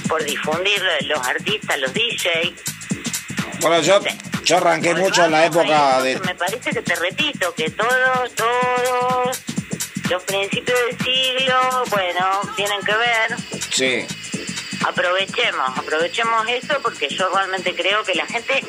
[0.09, 3.61] por difundir los artistas, los DJs.
[3.61, 4.01] Bueno, yo,
[4.45, 6.19] yo arranqué Por mucho en la época de...
[6.21, 9.39] Me parece que te repito, que todos, todos
[10.11, 13.37] los principios del siglo, bueno, tienen que ver.
[13.71, 14.07] Sí,
[14.87, 18.63] Aprovechemos, aprovechemos eso porque yo realmente creo que la gente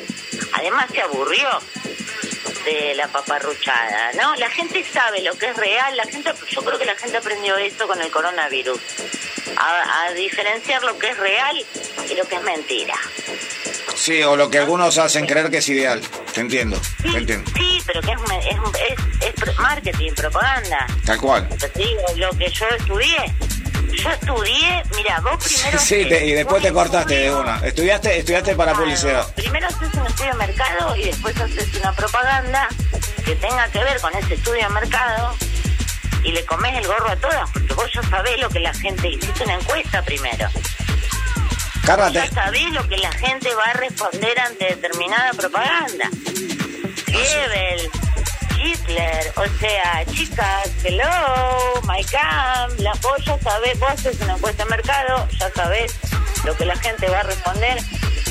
[0.52, 1.48] además se aburrió
[2.64, 4.34] de la paparruchada, ¿no?
[4.36, 7.56] La gente sabe lo que es real, la gente, yo creo que la gente aprendió
[7.56, 8.78] eso con el coronavirus,
[9.56, 11.56] a, a diferenciar lo que es real
[12.10, 12.94] y lo que es mentira.
[13.94, 16.00] sí, o lo que algunos hacen creer que es ideal,
[16.34, 18.18] te entiendo, Sí, te entiendo, sí, pero que es,
[19.20, 20.86] es, es, marketing, propaganda.
[21.04, 21.48] tal cual.
[21.58, 23.16] Te digo, lo que yo estudié.
[23.92, 25.78] Yo estudié, mira, vos primero...
[25.78, 27.56] Sí, te- y después te cortaste de una.
[27.66, 29.34] Estudiaste, estudiaste para Claro, publicidad.
[29.34, 32.68] Primero haces un estudio de mercado y después haces una propaganda
[33.24, 35.34] que tenga que ver con ese estudio de mercado
[36.24, 39.08] y le comes el gorro a todas, porque vos ya sabés lo que la gente...
[39.08, 40.48] Hiciste una encuesta primero.
[41.84, 46.08] Carla, Ya sabés lo que la gente va a responder ante determinada propaganda.
[47.06, 47.90] Goebbels,
[48.62, 54.64] Hitler, o sea, chicas, hello, my cam, la, vos ya sabés, vos haces una encuesta
[54.64, 55.94] de mercado, ya sabés
[56.44, 57.78] lo que la gente va a responder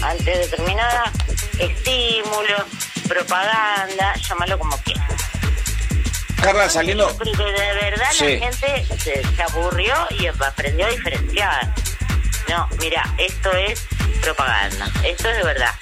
[0.01, 1.11] ante determinada
[1.59, 2.65] estímulo,
[3.07, 5.07] propaganda, llámalo como quieras.
[6.41, 7.09] Carla, saliendo...
[7.09, 8.37] Yo creo que de verdad Sí.
[8.39, 11.73] la gente se, se aburrió y aprendió a diferenciar.
[12.47, 13.85] No, mira, esto es
[14.21, 15.73] propaganda, esto es de verdad.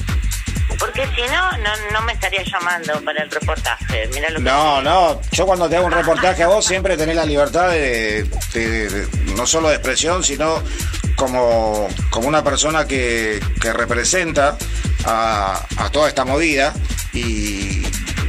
[0.79, 4.05] Porque si no, no, no me estaría llamando para el reportaje.
[4.07, 7.25] Lo que No, no, yo cuando te hago un reportaje a vos siempre tenés la
[7.25, 10.61] libertad de, de- de- no solo de expresión, sino
[11.15, 14.57] como, como una persona que, que representa
[15.05, 16.73] a, a toda esta movida
[17.13, 17.83] y,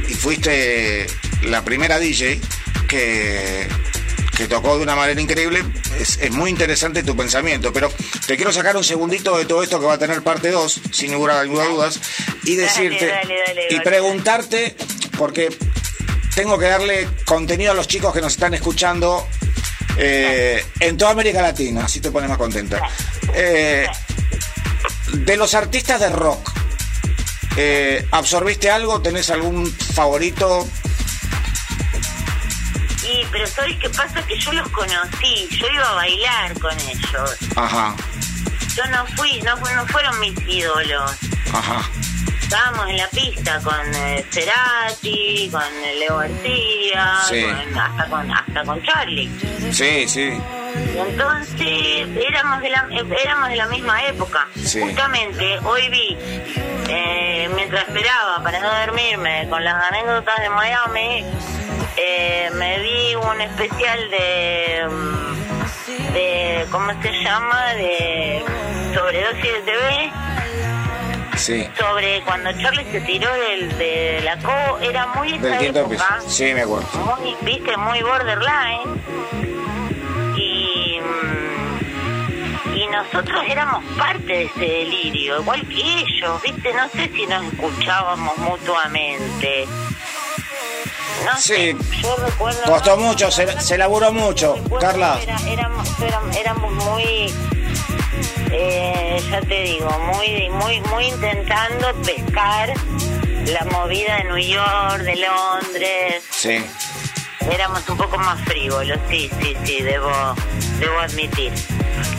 [0.07, 1.05] y fuiste
[1.43, 2.39] la primera DJ
[2.87, 3.67] que,
[4.39, 5.61] que tocó de una manera increíble.
[5.99, 7.91] Es, es muy interesante tu pensamiento, pero
[8.25, 11.11] te quiero sacar un segundito de todo esto que va a tener parte 2, sin
[11.11, 11.99] ninguna dudas,
[12.45, 14.77] y decirte dale, dale, y preguntarte,
[15.17, 15.49] porque
[16.35, 19.27] tengo que darle contenido a los chicos que nos están escuchando
[19.97, 22.81] eh, en toda América Latina, así te pones más contenta.
[23.33, 23.87] Eh,
[25.11, 26.49] de los artistas de rock,
[27.57, 29.01] eh, ¿absorbiste algo?
[29.01, 30.65] ¿Tenés algún favorito?
[33.11, 34.21] Y, pero ¿sabes qué pasa?
[34.25, 37.37] Que yo los conocí, yo iba a bailar con ellos.
[37.55, 37.95] Ajá,
[38.75, 41.11] Yo no fui, no, no fueron mis ídolos.
[41.53, 41.81] ajá.
[42.41, 47.43] Estábamos en la pista con eh, Cerati, con eh, Leo García, Sí.
[47.43, 49.29] con- hasta, con, hasta con Charlie.
[49.71, 50.31] Sí, sí.
[50.95, 52.87] Y entonces éramos de la,
[53.23, 54.47] éramos de la misma época.
[54.65, 54.81] Sí.
[54.81, 56.17] Justamente hoy vi,
[56.87, 61.25] eh, mientras esperaba para no dormirme con las anécdotas de Miami,
[62.01, 67.73] eh, me vi un especial de, mm, de ¿cómo se llama?
[67.73, 68.43] De
[68.95, 70.11] sobredosis de TV
[71.35, 71.67] Sí.
[71.79, 76.03] sobre cuando Charlie se tiró del, de la co era muy esa Del quinto piso.
[76.03, 76.87] época Sí, me acuerdo.
[76.99, 79.01] muy, viste, muy borderline.
[80.35, 87.09] Y, mm, y nosotros éramos parte de ese delirio, igual que ellos, viste, no sé
[87.15, 89.65] si nos escuchábamos mutuamente.
[91.25, 91.75] No Sí.
[92.01, 92.61] yo recuerdo...
[92.63, 94.57] Costó mucho, se, se laburó mucho.
[94.79, 97.33] Carla, era- éramos, éramos, éramos muy,
[98.51, 102.73] eh, ya te digo, muy, muy, muy intentando pescar
[103.47, 106.23] la movida de New York, de Londres.
[106.31, 106.63] sí.
[107.51, 110.11] Éramos un poco más frívolos, sí, sí, sí, debo,
[110.79, 111.51] debo admitir.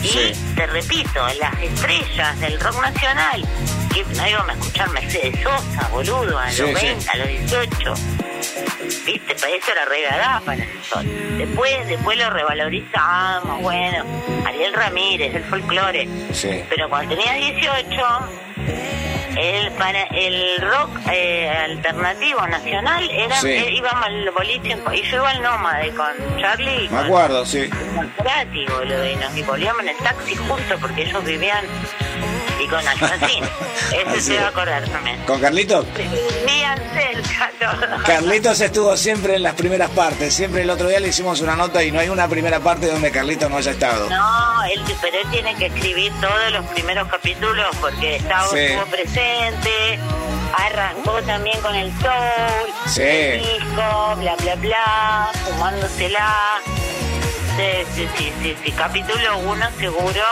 [0.03, 0.31] Y Sí.
[0.55, 3.45] te repito, las estrellas del rock nacional,
[3.93, 6.73] que no íbamos a escuchar Mercedes Sosa, boludo, a los Sí, sí.
[6.73, 7.93] 20, a los 18.
[9.05, 11.05] Viste, para eso era regalada para nosotros.
[11.37, 14.03] Después, después lo revalorizamos, bueno,
[14.45, 16.07] Ariel Ramírez, el folclore.
[16.33, 16.63] Sí.
[16.69, 17.85] Pero cuando tenía 18,
[19.37, 23.49] el, para el rock eh, alternativo nacional era Sí.
[23.49, 26.07] eh, íbamos al boliche y yo iba al nómade con
[26.39, 27.69] Charlie y Me con, acuerdo, sí.
[27.95, 31.65] con Cerati, boludo, y nos volvíamos en el taxi juntos porque ellos vivían
[33.91, 35.17] Ese Así se va a acordar también.
[35.25, 35.85] ¿Con Carlitos?
[35.95, 38.01] Vivían cerca todos.
[38.03, 40.33] Carlitos estuvo siempre en las primeras partes.
[40.33, 43.11] Siempre el otro día le hicimos una nota y no hay una primera parte donde
[43.11, 44.09] Carlitos no haya estado.
[44.09, 48.57] No, él, pero él tiene que escribir todos los primeros capítulos porque estaba Sí.
[48.59, 49.99] estuvo presente,
[50.57, 53.01] arrancó también con el soul, Sí.
[53.01, 56.35] el disco, bla bla bla, fumándosela.
[57.57, 60.23] Sí, sí, sí, sí, sí, capítulo uno seguro.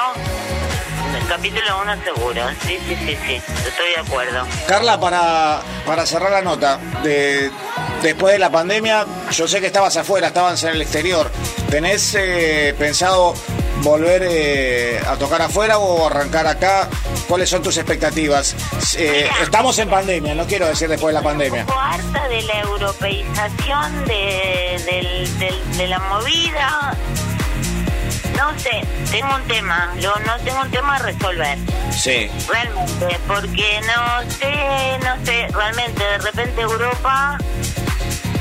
[1.28, 4.46] Capítulo uno seguro, sí, sí, sí, sí, estoy de acuerdo.
[4.68, 7.52] Carla, para, para cerrar la nota, de,
[8.02, 11.30] después de la pandemia, yo sé que estabas afuera, estabas en el exterior.
[11.70, 13.36] ¿Tenés eh, pensado
[13.84, 16.90] volver eh, a tocar afuera o arrancar acá?
[17.28, 18.56] ¿Cuáles son tus expectativas?
[18.98, 19.44] Eh, Mira.
[19.44, 21.62] estamos en pandemia, no quiero decir después de la pandemia.
[21.62, 26.98] Un poco harta de la europeización de, de la movida.
[28.40, 31.58] No sé, tengo un tema, lo, no tengo un tema a resolver,
[31.92, 37.38] Sí, realmente, porque no sé, no sé, realmente de repente Europa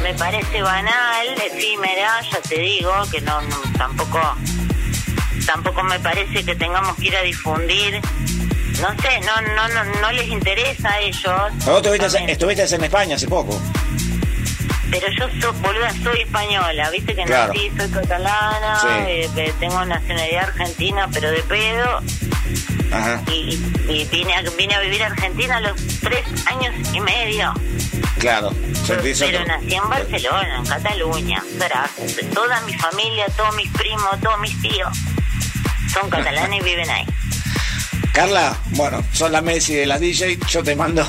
[0.01, 4.21] me parece banal, efímera, ya te digo, que no, no, tampoco,
[5.45, 8.01] tampoco me parece que tengamos que ir a difundir.
[8.81, 11.67] No sé, no, no, no, no les interesa a ellos.
[11.67, 13.61] vos estuviste, estuviste en España hace poco.
[14.91, 17.53] Pero yo soy, boluda, soy española, viste que Claro.
[17.53, 18.87] nací, soy catalana, Sí.
[18.91, 22.01] eh, eh, tengo nacionalidad argentina, pero de pedo,
[22.93, 23.59] Ajá, y,
[23.89, 27.53] y vine, a, vine a vivir a Argentina a los tres años y medio.
[28.19, 28.51] claro.
[28.87, 32.21] Pero otro- nací en Barcelona, en Cataluña, Zaragoza.
[32.33, 34.89] Toda mi familia, todos mis primos, todos mis tíos
[35.93, 37.05] son catalanes y viven ahí.
[38.15, 41.07] Carla, bueno, son la Messi de las DJ, yo te mando...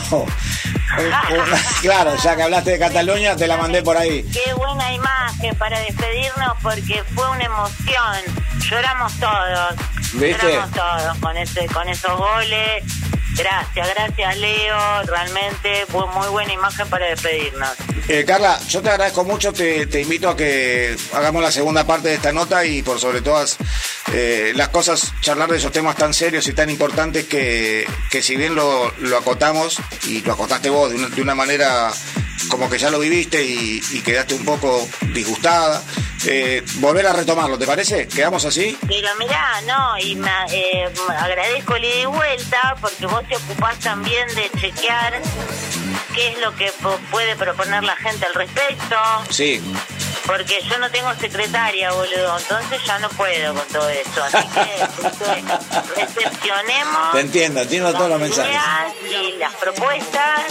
[1.82, 4.24] claro, ya que hablaste de Cataluña, te la mandé por ahí.
[4.34, 8.16] Qué buena imagen para despedirnos porque fue una emoción.
[8.70, 9.76] Lloramos todos.
[10.14, 10.46] ¿Viste?
[10.46, 12.84] Lloramos todos con ese, con esos goles.
[13.36, 17.70] Gracias, gracias Leo, realmente fue muy buena imagen para despedirnos.
[18.08, 22.10] Eh, Carla, yo te agradezco mucho, te, te, invito a que hagamos la segunda parte
[22.10, 23.58] de esta nota y por sobre todas
[24.14, 28.36] eh, las cosas, charlar de esos temas tan serios y tan importantes que, que si
[28.36, 29.78] bien lo, lo acotamos
[30.08, 31.92] y lo acotaste vos de una, de una manera
[32.48, 35.84] como que ya lo viviste y, y quedaste un poco disgustada,
[36.26, 38.08] eh, volver a retomarlo, ¿te parece?
[38.08, 38.78] ¿Quedamos así?
[38.88, 43.80] Pero mirá, no, y me, eh, agradezco el ida y vuelta porque vos te ocupás
[43.80, 45.22] también de chequear
[46.14, 46.72] qué es lo que
[47.12, 48.96] puede proponer la gente al respecto.
[49.30, 49.62] Sí.
[50.26, 54.24] Porque yo no tengo secretaria, boludo, entonces ya no puedo con todo eso.
[54.24, 57.14] Así que recepcionemos.
[57.14, 58.56] Te entiendo, entiendo todos los mensajes.
[59.10, 60.42] Y las propuestas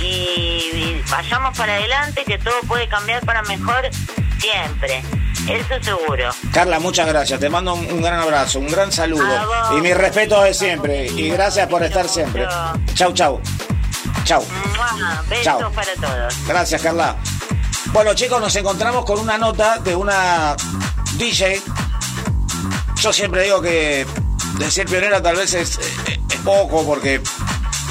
[0.00, 3.88] y, y vayamos para adelante que todo puede cambiar para mejor
[4.38, 5.02] siempre.
[5.48, 6.30] Eso seguro.
[6.52, 7.40] Carla, muchas gracias.
[7.40, 9.24] Te mando un, un gran abrazo, un gran saludo.
[9.76, 11.06] Y mi respeto de siempre.
[11.06, 12.46] Y gracias por estar siempre.
[12.94, 13.40] Chau, chau.
[14.24, 14.44] Chau.
[15.28, 15.72] Besos Chau.
[15.72, 16.46] para todos.
[16.46, 17.16] Gracias, Carla.
[17.86, 20.54] Bueno, chicos, nos encontramos con una nota de una
[21.14, 21.62] DJ.
[22.96, 24.06] Yo siempre digo que
[24.58, 27.22] decir pionera tal vez es, es poco porque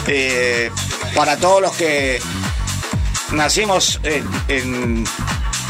[0.06, 0.72] eh,
[1.16, 2.22] para todos los que
[3.32, 4.00] nacimos
[4.48, 5.06] en,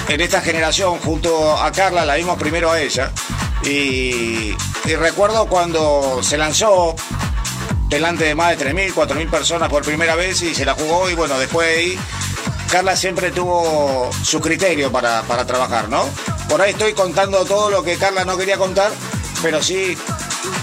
[0.08, 3.12] esta generación junto a Carla, la vimos primero a ella.
[3.64, 4.56] Y,
[4.98, 6.96] recuerdo cuando se lanzó
[7.90, 11.14] delante de más de 3.000, 4.000 personas por primera vez y se la jugó y
[11.14, 12.00] bueno, después de ahí
[12.72, 16.06] Carla siempre tuvo su criterio para, trabajar, ¿no?
[16.50, 18.92] Por ahí estoy contando todo lo que Carla no quería contar,
[19.42, 19.98] pero sí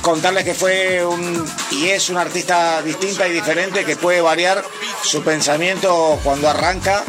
[0.01, 4.65] contarles que fue un y es una artista distinta y diferente que puede variar
[5.03, 7.03] su pensamiento cuando arranca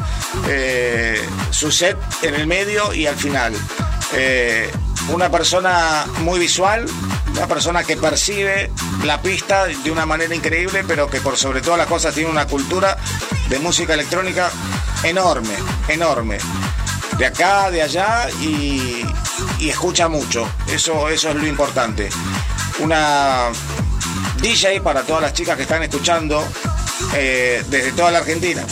[0.47, 3.53] eh, su set en el medio y al final.
[4.13, 4.71] Eh,
[5.09, 6.85] una persona muy visual,
[7.31, 8.71] una persona que percibe
[9.03, 12.47] la pista de una manera increíble, pero que por sobre todas las cosas tiene una
[12.47, 12.97] cultura
[13.49, 14.49] de música electrónica
[15.03, 15.55] enorme,
[15.87, 16.37] enorme.
[17.17, 19.05] De acá, de allá y,
[19.59, 20.49] y escucha mucho.
[20.67, 22.09] Eso, eso es lo importante.
[22.79, 23.51] Una
[24.41, 26.43] DJ para todas las chicas que están escuchando
[27.15, 28.65] eh, desde toda la Argentina,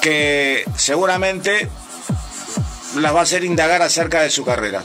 [0.00, 1.68] que seguramente
[2.96, 4.82] las va a hacer indagar acerca de su carrera.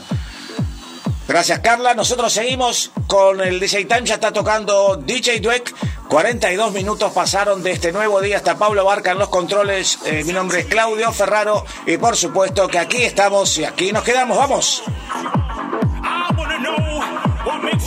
[1.26, 5.74] Gracias Carla, nosotros seguimos con el DJ Time, ya está tocando DJ Dweck,
[6.12, 8.36] 42 minutos pasaron de este nuevo día.
[8.36, 11.64] Hasta Pablo Barca en los controles, eh, mi nombre es Claudio Ferraro.
[11.86, 14.82] Y por supuesto que aquí estamos y aquí nos quedamos, vamos.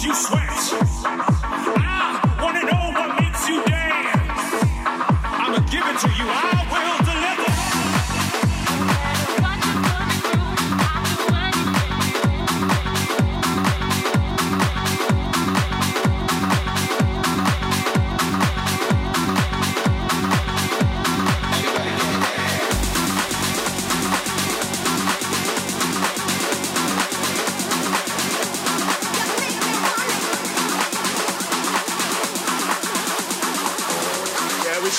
[0.06, 1.35] you sweat.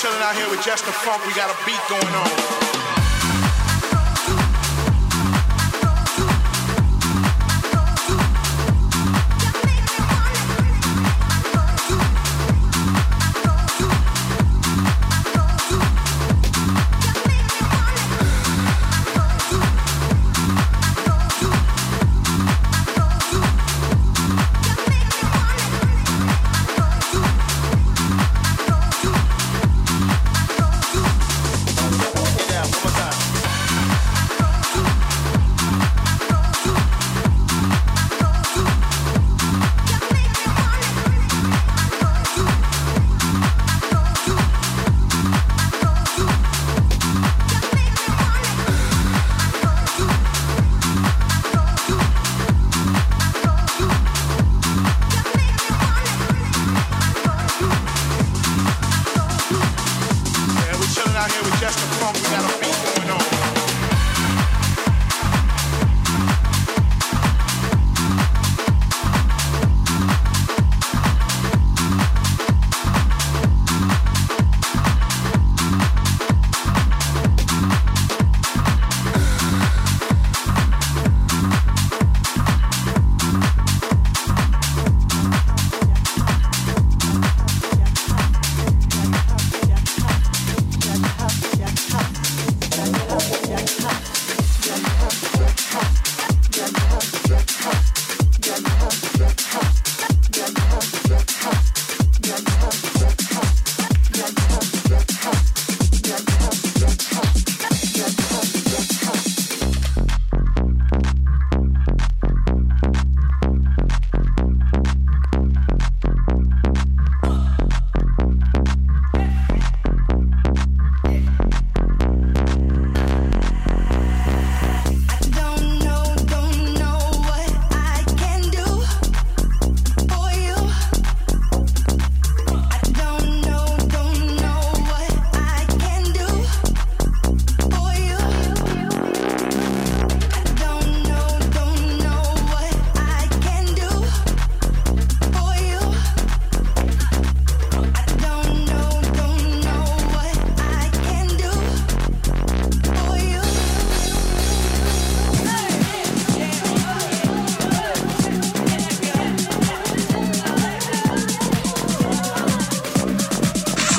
[0.07, 1.25] Chilling out here with just the funk.
[1.25, 2.66] We got a beat going on.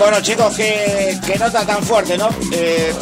[0.08, 2.30] Bueno chicos, qué, qué nota tan fuerte, ¿no?
[2.52, 2.94] Eh,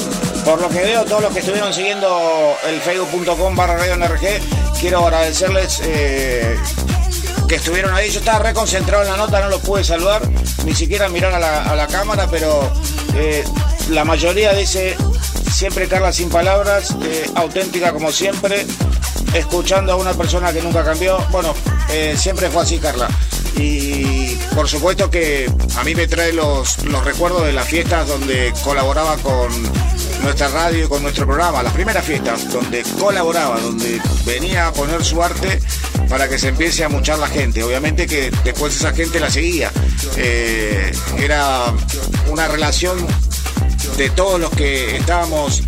[0.44, 4.40] por lo que veo, todos los que estuvieron siguiendo el facebook.com barra radio NRG,
[4.80, 6.58] quiero agradecerles eh,
[7.48, 8.10] que estuvieron ahí.
[8.10, 10.20] Yo estaba reconcentrado en la nota, no los pude saludar,
[10.64, 12.72] ni siquiera mirar a la, a la cámara, pero
[13.14, 13.44] eh,
[13.90, 14.96] la mayoría dice
[15.48, 16.96] siempre Carla sin palabras,
[17.36, 18.66] auténtica como siempre,
[19.32, 21.18] escuchando a una persona que nunca cambió.
[21.30, 21.54] Bueno,
[22.16, 23.08] siempre fue así Carla.
[23.56, 28.52] Y por supuesto que a mí me trae los, los recuerdos de las fiestas donde
[28.62, 29.50] colaboraba con
[30.22, 35.04] nuestra radio y con nuestro programa, las primeras fiestas donde colaboraba, donde venía a poner
[35.04, 35.60] su arte
[36.08, 37.62] para que se empiece a muchar la gente.
[37.62, 39.70] Obviamente que después esa gente la seguía.
[40.16, 41.72] Eh, era
[42.28, 42.96] una relación
[43.96, 45.62] de todos los que estábamos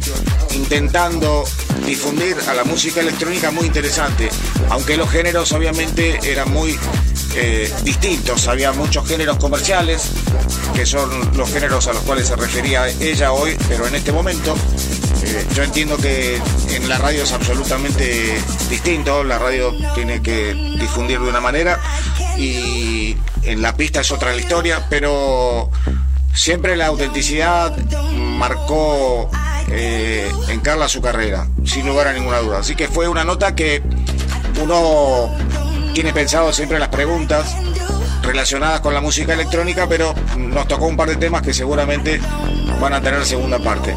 [0.54, 1.44] intentando
[1.86, 4.28] difundir a la música electrónica muy interesante,
[4.70, 6.78] aunque los géneros obviamente eran muy
[7.40, 10.10] eh, distintos, había muchos géneros comerciales,
[10.74, 14.56] que son los géneros a los cuales se refería ella hoy, pero en este momento
[15.22, 21.20] eh, yo entiendo que en la radio es absolutamente distinto, la radio tiene que difundir
[21.20, 21.80] de una manera
[22.36, 25.70] y en la pista es otra la historia, pero
[26.34, 27.76] siempre la autenticidad
[28.14, 29.30] marcó
[29.70, 32.58] eh, en Carla su carrera, sin lugar a ninguna duda.
[32.58, 33.80] Así que fue una nota que
[34.60, 35.30] uno
[35.98, 37.56] tiene pensado siempre las preguntas
[38.22, 42.20] relacionadas con la música electrónica, pero nos tocó un par de temas que seguramente
[42.80, 43.96] van a tener segunda parte.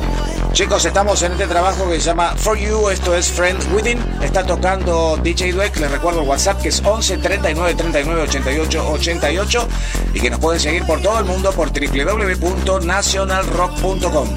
[0.52, 4.00] Chicos, estamos en este trabajo que se llama For You, esto es Friends Within.
[4.20, 9.68] Está tocando DJ Dweck, les recuerdo el WhatsApp que es 11 39 39 88 88
[10.16, 14.28] y que nos pueden seguir por todo el mundo por www.nationalrock.com.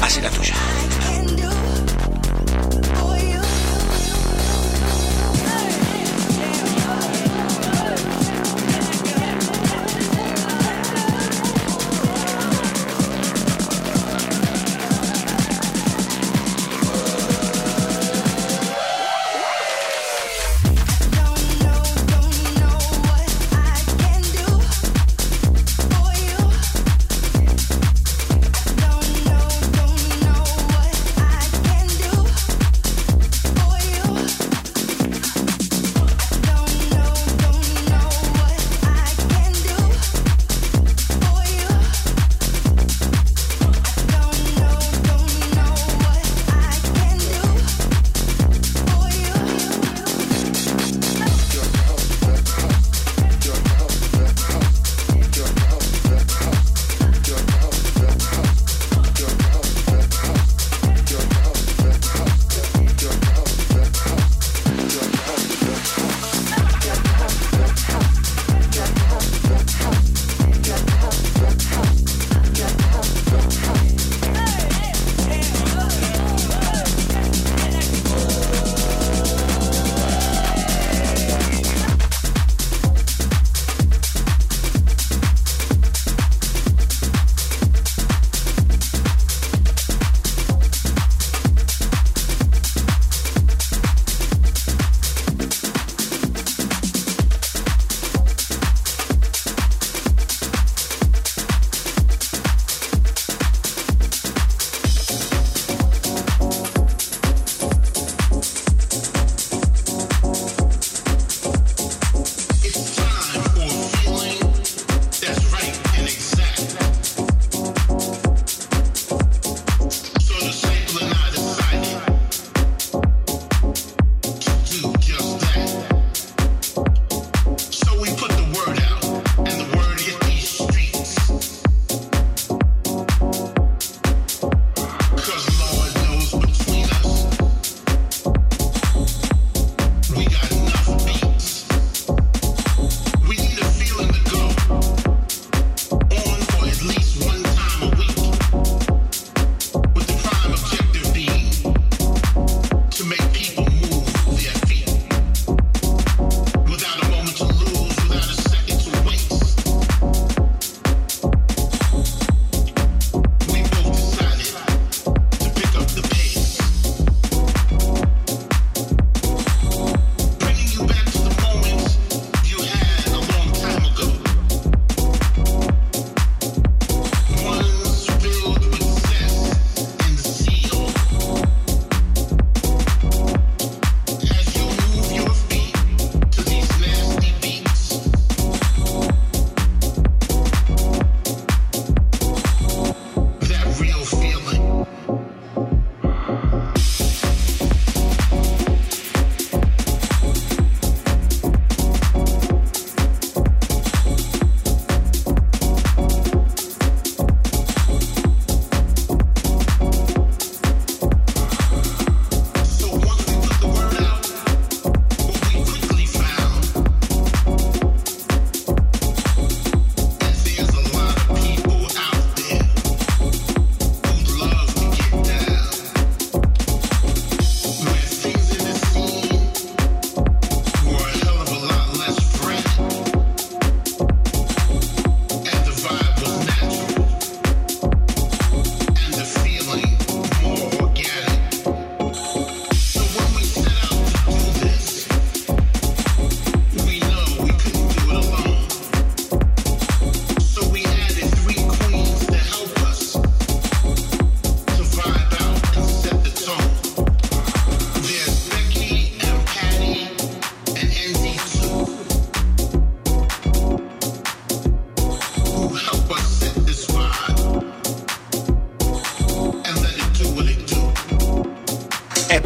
[0.00, 0.54] Así la tuya.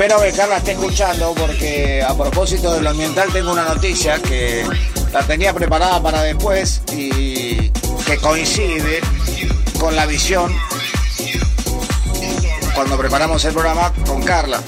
[0.09, 4.65] Espero que Carla esté escuchando porque a propósito de lo ambiental tengo una noticia que
[5.13, 7.69] la tenía preparada para después y
[8.07, 9.01] que coincide
[9.79, 10.51] con la visión
[12.75, 14.63] cuando preparamos el programa con Carla.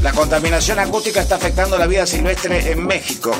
[0.00, 3.32] La contaminación acústica está afectando la vida silvestre en México.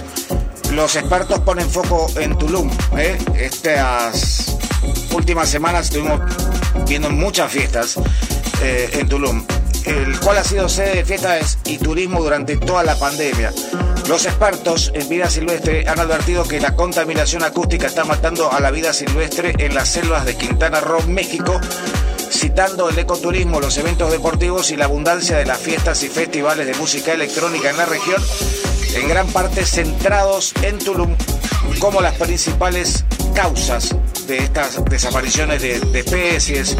[0.72, 2.70] Los expertos ponen foco en Tulum.
[2.98, 3.16] ¿eh?
[3.34, 4.58] Estas
[5.14, 6.20] últimas semanas estuvimos
[6.86, 7.96] viendo muchas fiestas
[8.62, 9.42] eh, en Tulum,
[9.84, 13.52] el cual ha sido sede de fiestas y turismo durante toda la pandemia.
[14.08, 18.70] Los expertos en vida silvestre han advertido que la contaminación acústica está matando a la
[18.70, 21.60] vida silvestre en las selvas de Quintana Roo, México,
[22.30, 26.74] citando el ecoturismo, los eventos deportivos y la abundancia de las fiestas y festivales de
[26.74, 28.22] música electrónica en la región,
[28.94, 31.16] en gran parte centrados en Tulum
[31.78, 33.94] como las principales causas
[34.26, 36.76] de estas desapariciones de, especies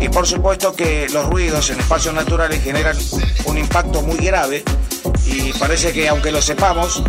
[0.00, 2.96] y por supuesto que los ruidos en espacios naturales generan
[3.44, 4.64] un impacto muy grave
[5.26, 7.02] y parece que aunque lo sepamos,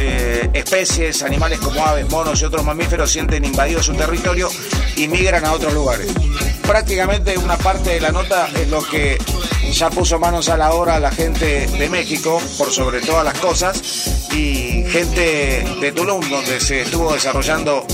[0.00, 4.48] eh, especies, animales como aves, monos y otros mamíferos sienten invadido su territorio
[4.96, 6.08] y migran a otros lugares.
[6.66, 9.18] Prácticamente una parte de la nota es lo que
[9.70, 14.28] ya puso manos a la obra la gente de México, por sobre todas las cosas,
[14.32, 17.86] y gente de Tulum, donde se estuvo desarrollando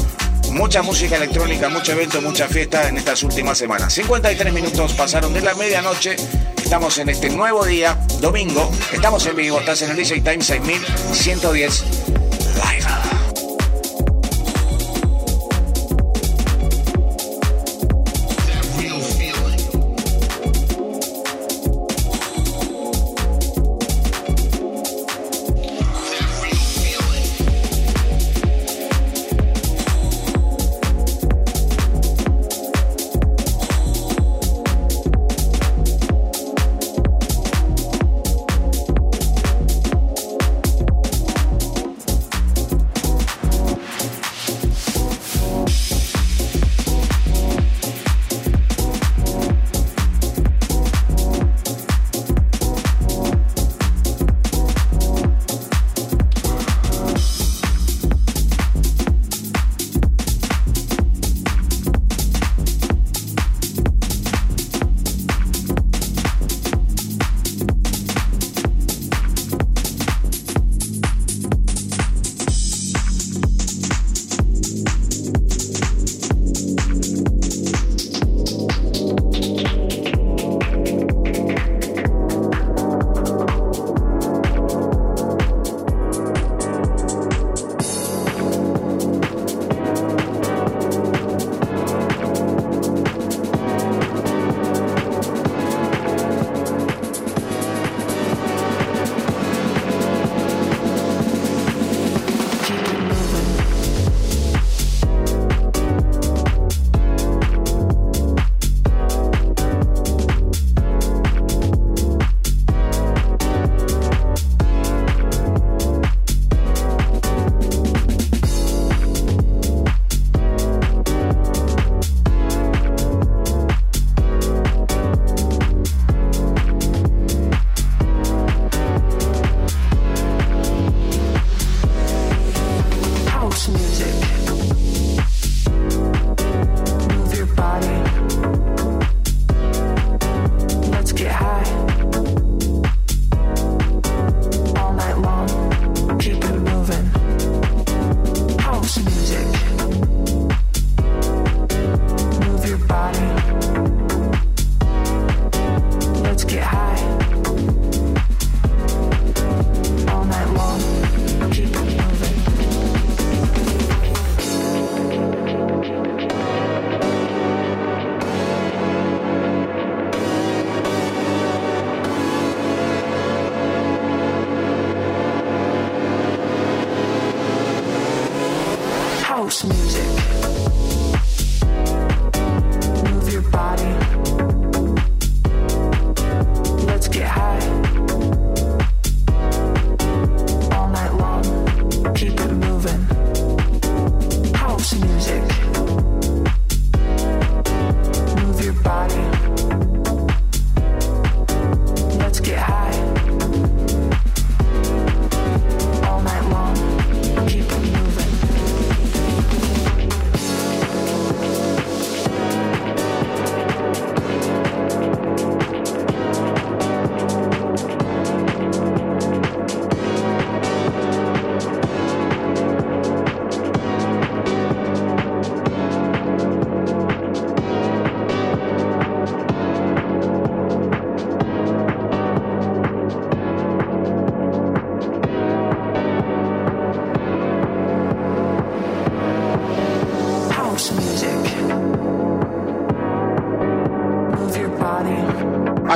[0.53, 3.93] mucha música electrónica, mucho evento, mucha fiesta en estas últimas semanas.
[3.93, 6.17] 53 minutos pasaron de la medianoche.
[6.57, 8.71] Estamos en este nuevo día, domingo.
[8.93, 9.61] Estamos en vivo.
[9.61, 11.85] Estás en el DJ Time 6110
[12.55, 12.88] Live.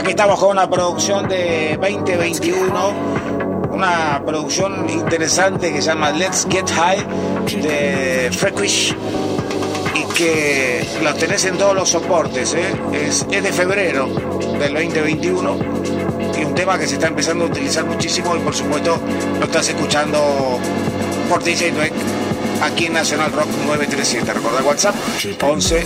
[0.02, 2.92] Aquí estamos con una producción de 2021,
[3.70, 7.06] una producción interesante que se llama Let's Get High
[7.62, 8.96] de Frequish
[9.94, 12.52] y que lo tenés en todos los soportes.
[12.54, 12.74] ¿eh?
[12.92, 14.08] Es, es de febrero
[14.58, 15.56] del 2021
[16.36, 18.98] y un tema que se está empezando a utilizar muchísimo y por supuesto
[19.38, 20.58] lo estás escuchando
[21.28, 21.92] por DJ Dweck
[22.60, 24.32] aquí en Nacional Rock 937.
[24.32, 24.96] Recuerda WhatsApp
[25.40, 25.84] 11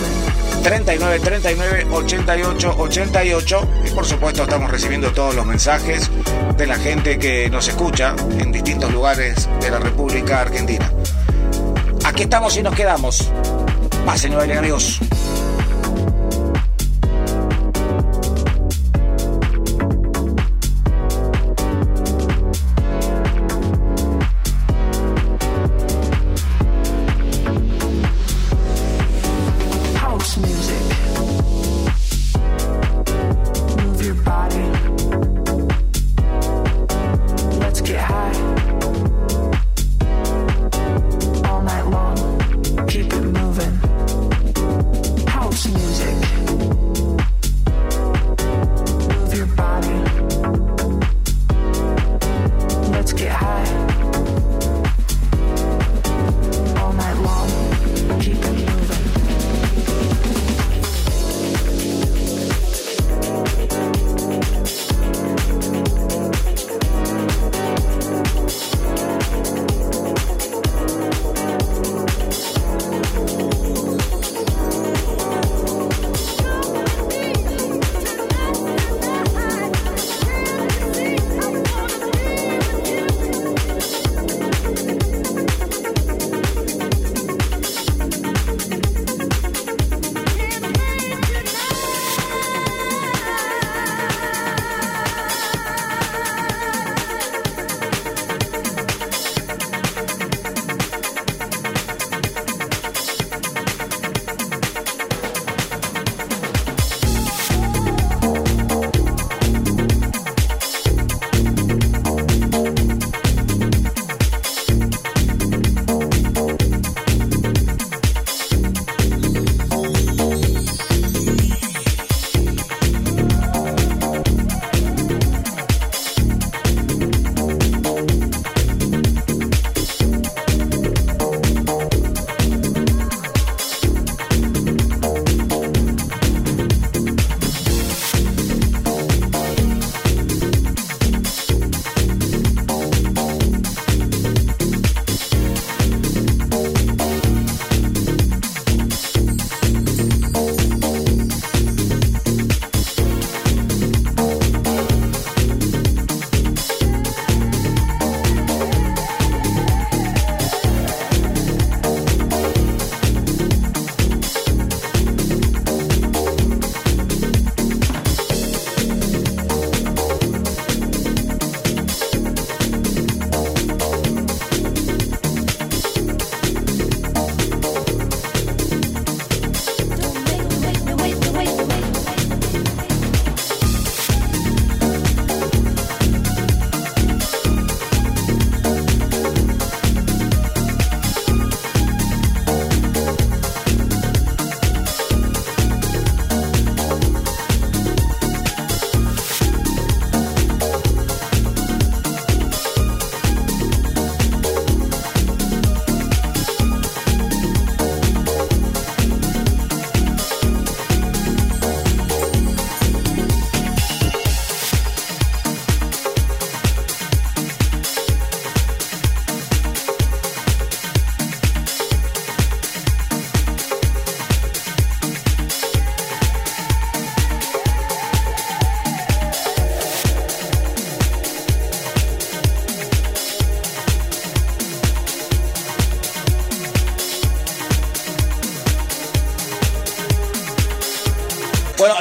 [0.67, 6.11] 39 39 88 88 y por supuesto estamos recibiendo todos los mensajes
[6.57, 10.91] de la gente que nos escucha en distintos lugares de la República Argentina.
[12.05, 13.31] Aquí estamos y nos quedamos.
[14.05, 15.01] Pasen amigos.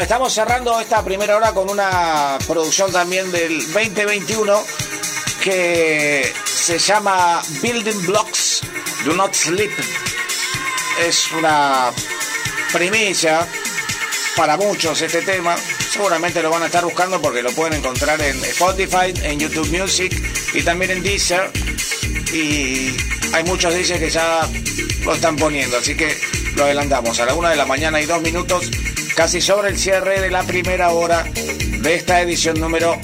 [0.06, 4.64] Estamos cerrando esta primera hora con una producción también del 2021
[5.44, 8.62] que se llama Building Blocks
[9.04, 9.72] Do Not Sleep.
[11.08, 11.92] Es una
[12.72, 13.48] primicia
[14.38, 15.56] para muchos este tema.
[15.58, 20.14] Seguramente lo van a estar buscando porque lo pueden encontrar en Spotify, en YouTube Music
[20.54, 21.50] y también en Deezer.
[22.32, 22.96] Y
[23.34, 24.48] hay muchos DJs que ya
[25.04, 26.16] lo están poniendo, así que
[26.56, 27.20] lo adelantamos.
[27.20, 28.70] A la una de la mañana y dos minutos
[29.16, 33.00] casi sobre el cierre de la primera hora de esta edición número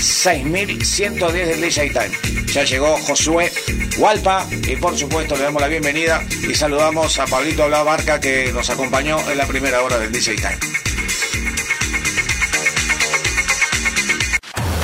[0.00, 2.10] 6110 del DJ Time.
[2.52, 3.50] Ya llegó Josué
[3.96, 8.52] Hualpa y por supuesto le damos la bienvenida y saludamos a Pablito La Barca que
[8.52, 10.58] nos acompañó en la primera hora del DJ Time.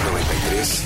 [0.06, 0.84] 93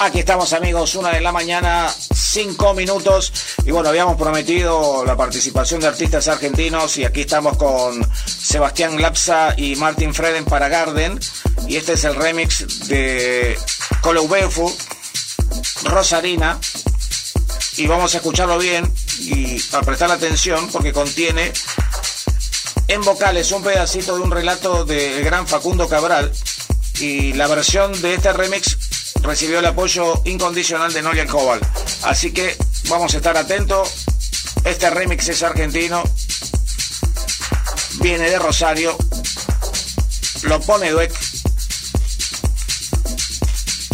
[0.00, 3.32] Aquí estamos amigos, una de la mañana, cinco minutos.
[3.66, 9.54] Y bueno, habíamos prometido la participación de artistas argentinos y aquí estamos con Sebastián Lapsa
[9.56, 11.18] y Martin Freden para Garden.
[11.66, 13.56] Y este es el remix de
[14.30, 14.70] Befu,
[15.84, 16.58] Rosarina.
[17.78, 21.50] Y vamos a escucharlo bien y a prestar atención porque contiene
[22.88, 26.30] en vocales un pedacito de un relato del gran Facundo Cabral.
[27.00, 28.83] Y la versión de este remix
[29.24, 31.60] recibió el apoyo incondicional de Nolia Cobal.
[32.02, 32.56] Así que
[32.88, 34.04] vamos a estar atentos.
[34.64, 36.02] Este remix es argentino.
[38.00, 38.96] Viene de Rosario.
[40.42, 41.33] Lo pone Dueck.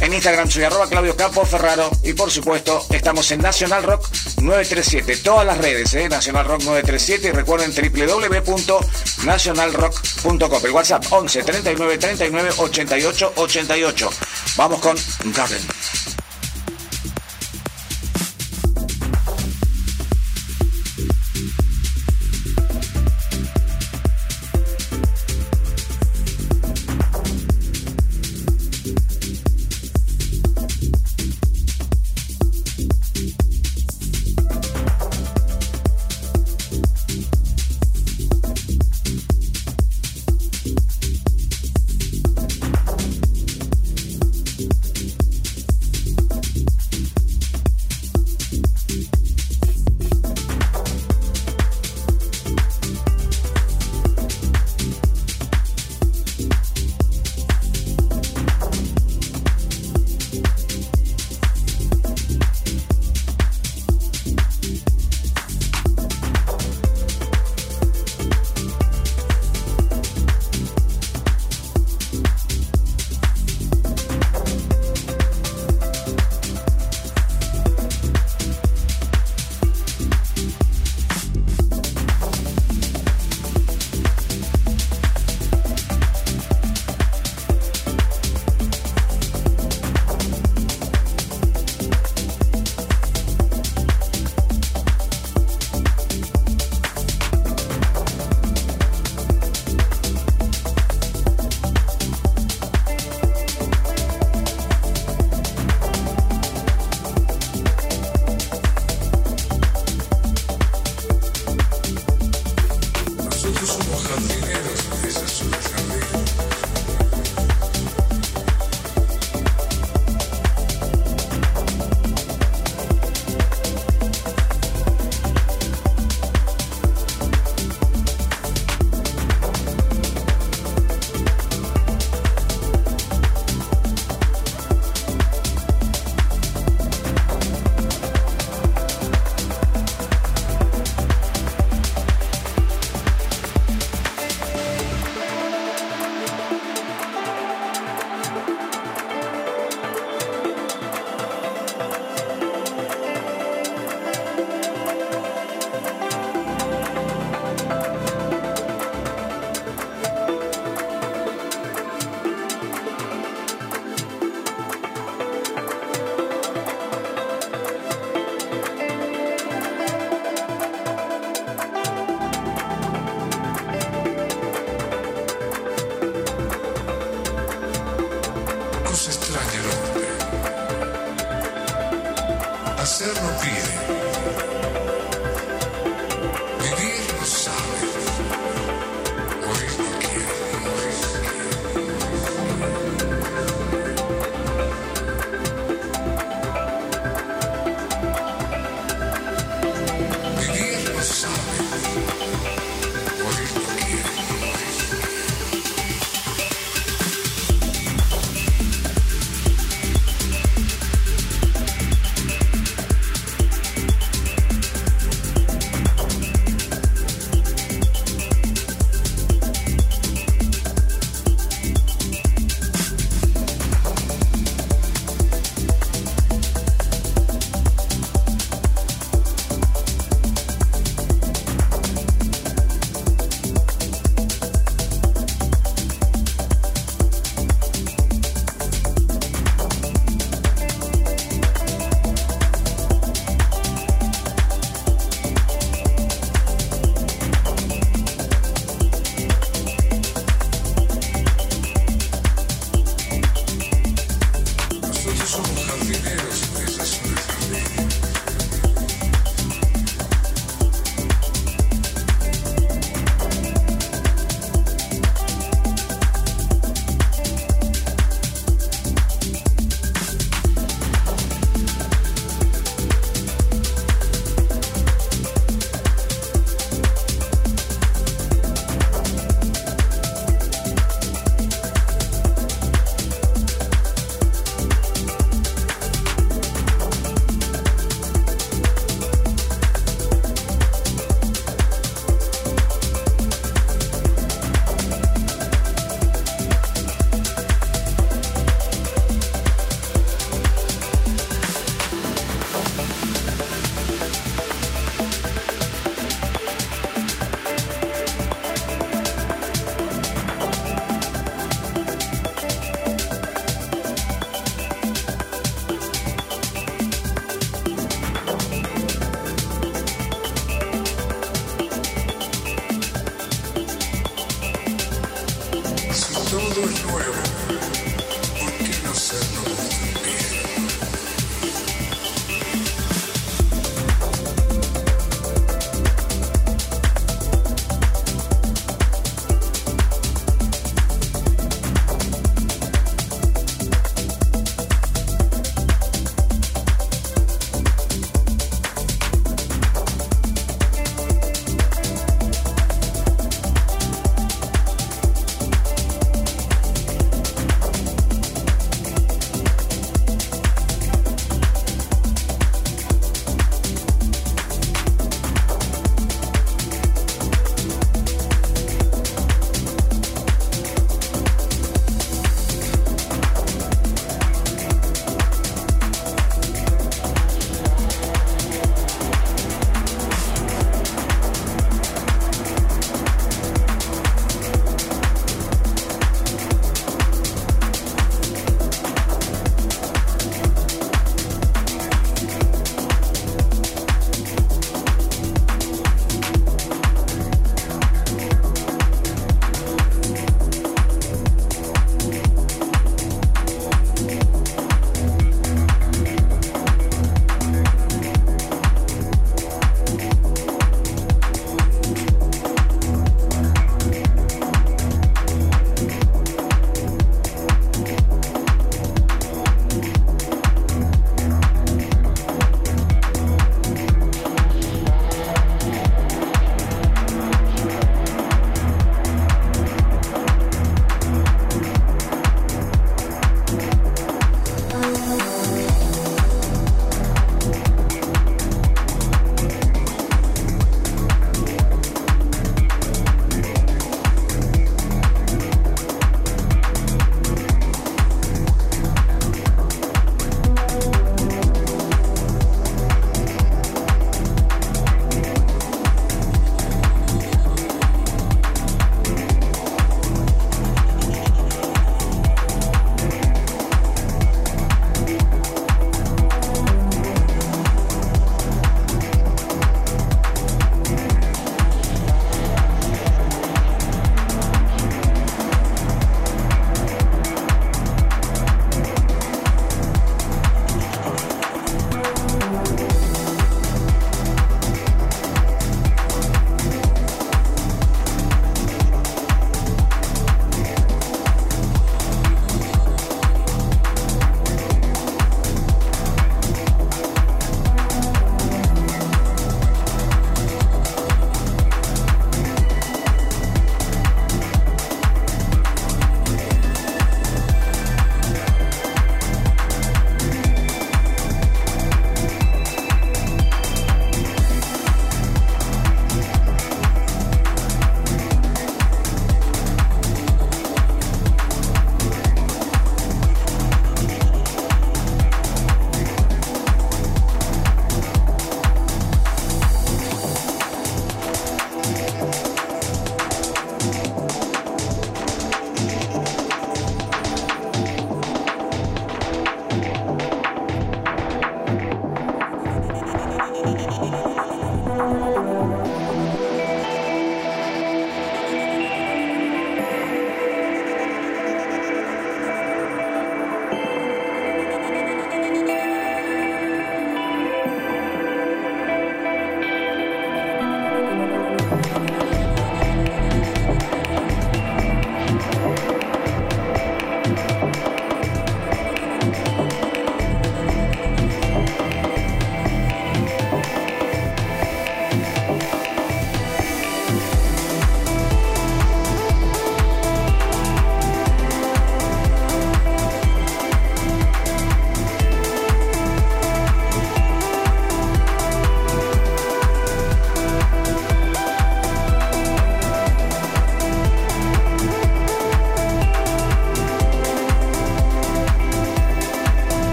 [0.00, 1.90] En Instagram soy arroba Claudio Campo Ferraro.
[2.02, 4.06] Y por supuesto, estamos en Nacional Rock
[4.40, 5.16] 937.
[5.18, 6.08] Todas las redes, ¿eh?
[6.08, 7.28] Nacional Rock 937.
[7.28, 10.64] Y recuerden www.nacionalrock.com.
[10.64, 14.10] El WhatsApp 11 39 39 88 88.
[14.56, 14.96] Vamos con
[15.34, 15.60] Garden.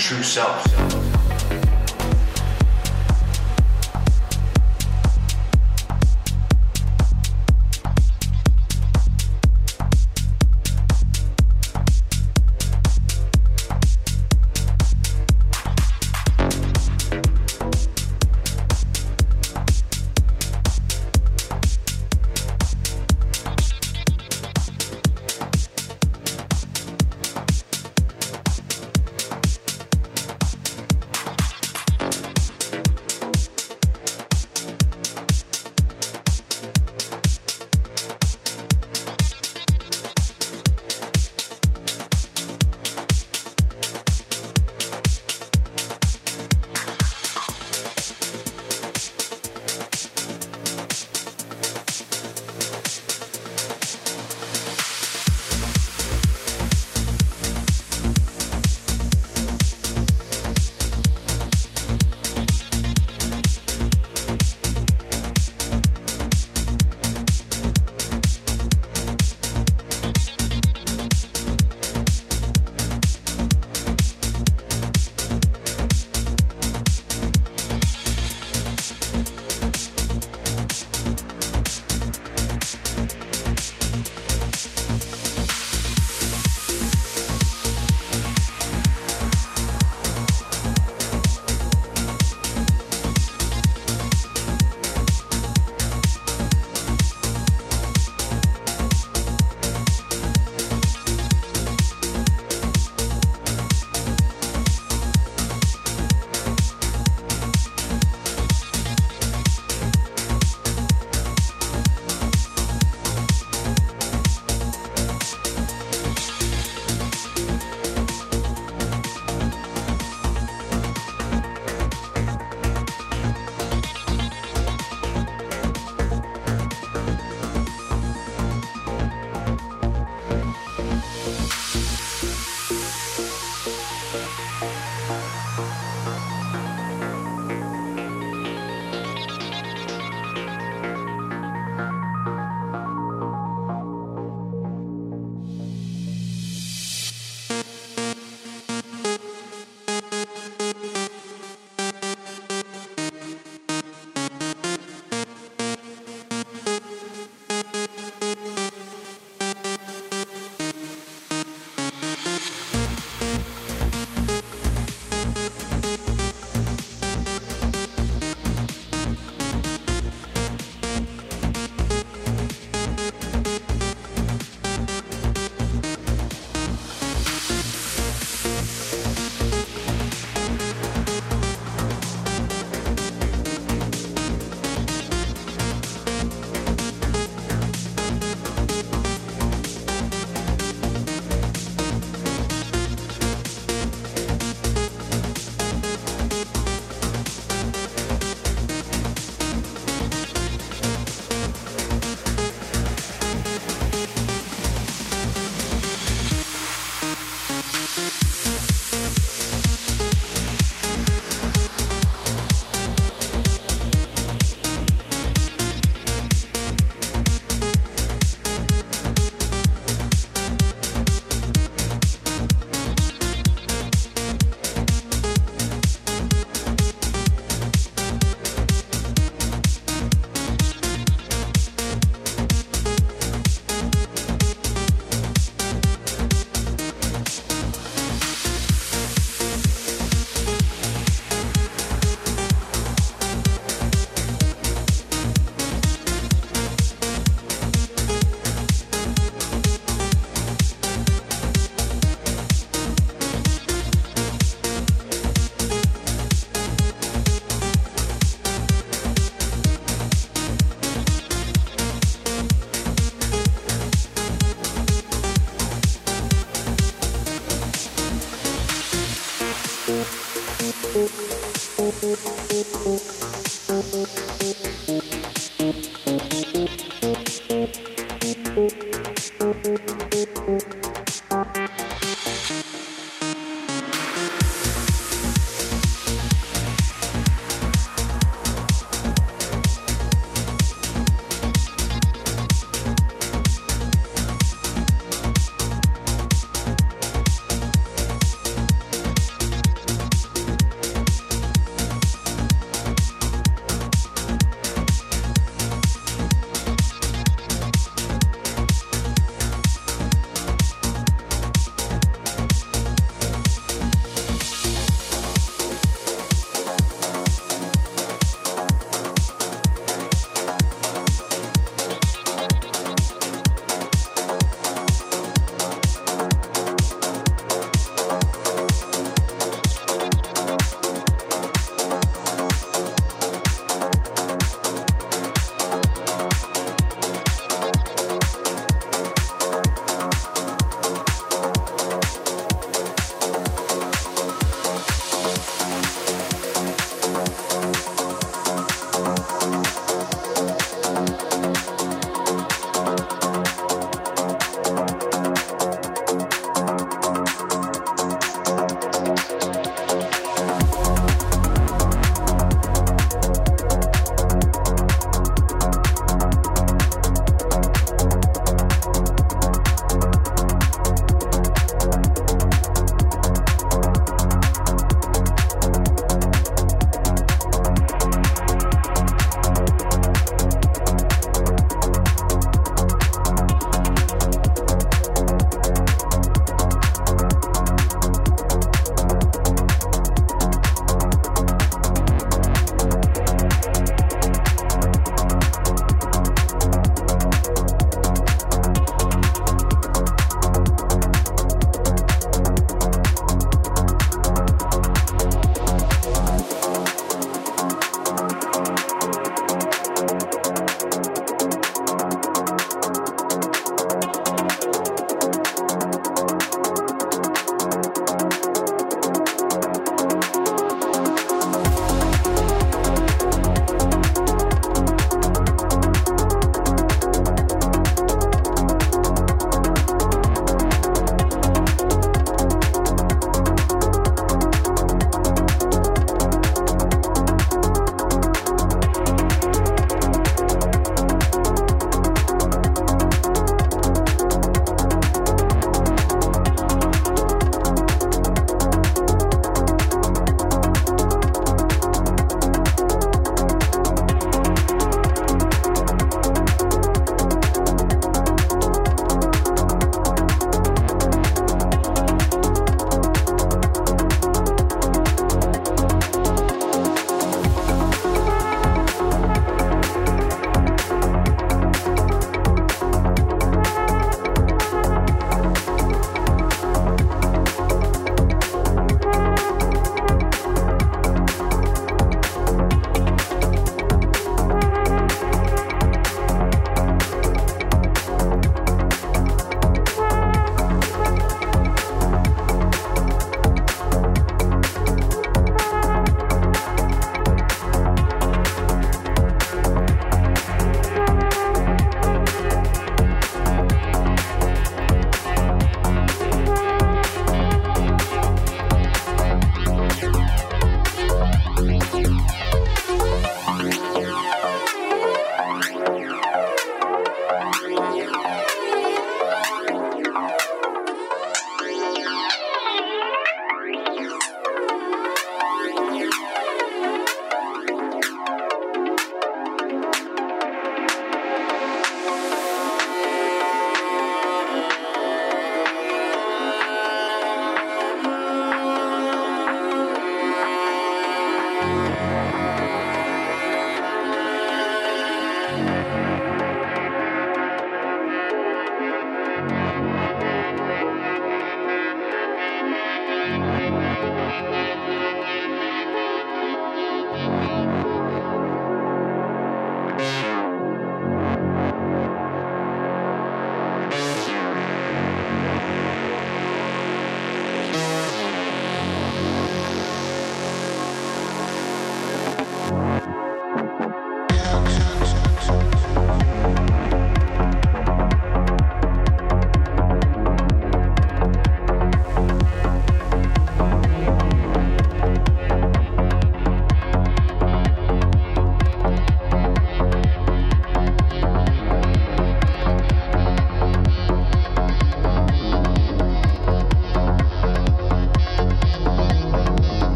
[0.00, 1.09] True self.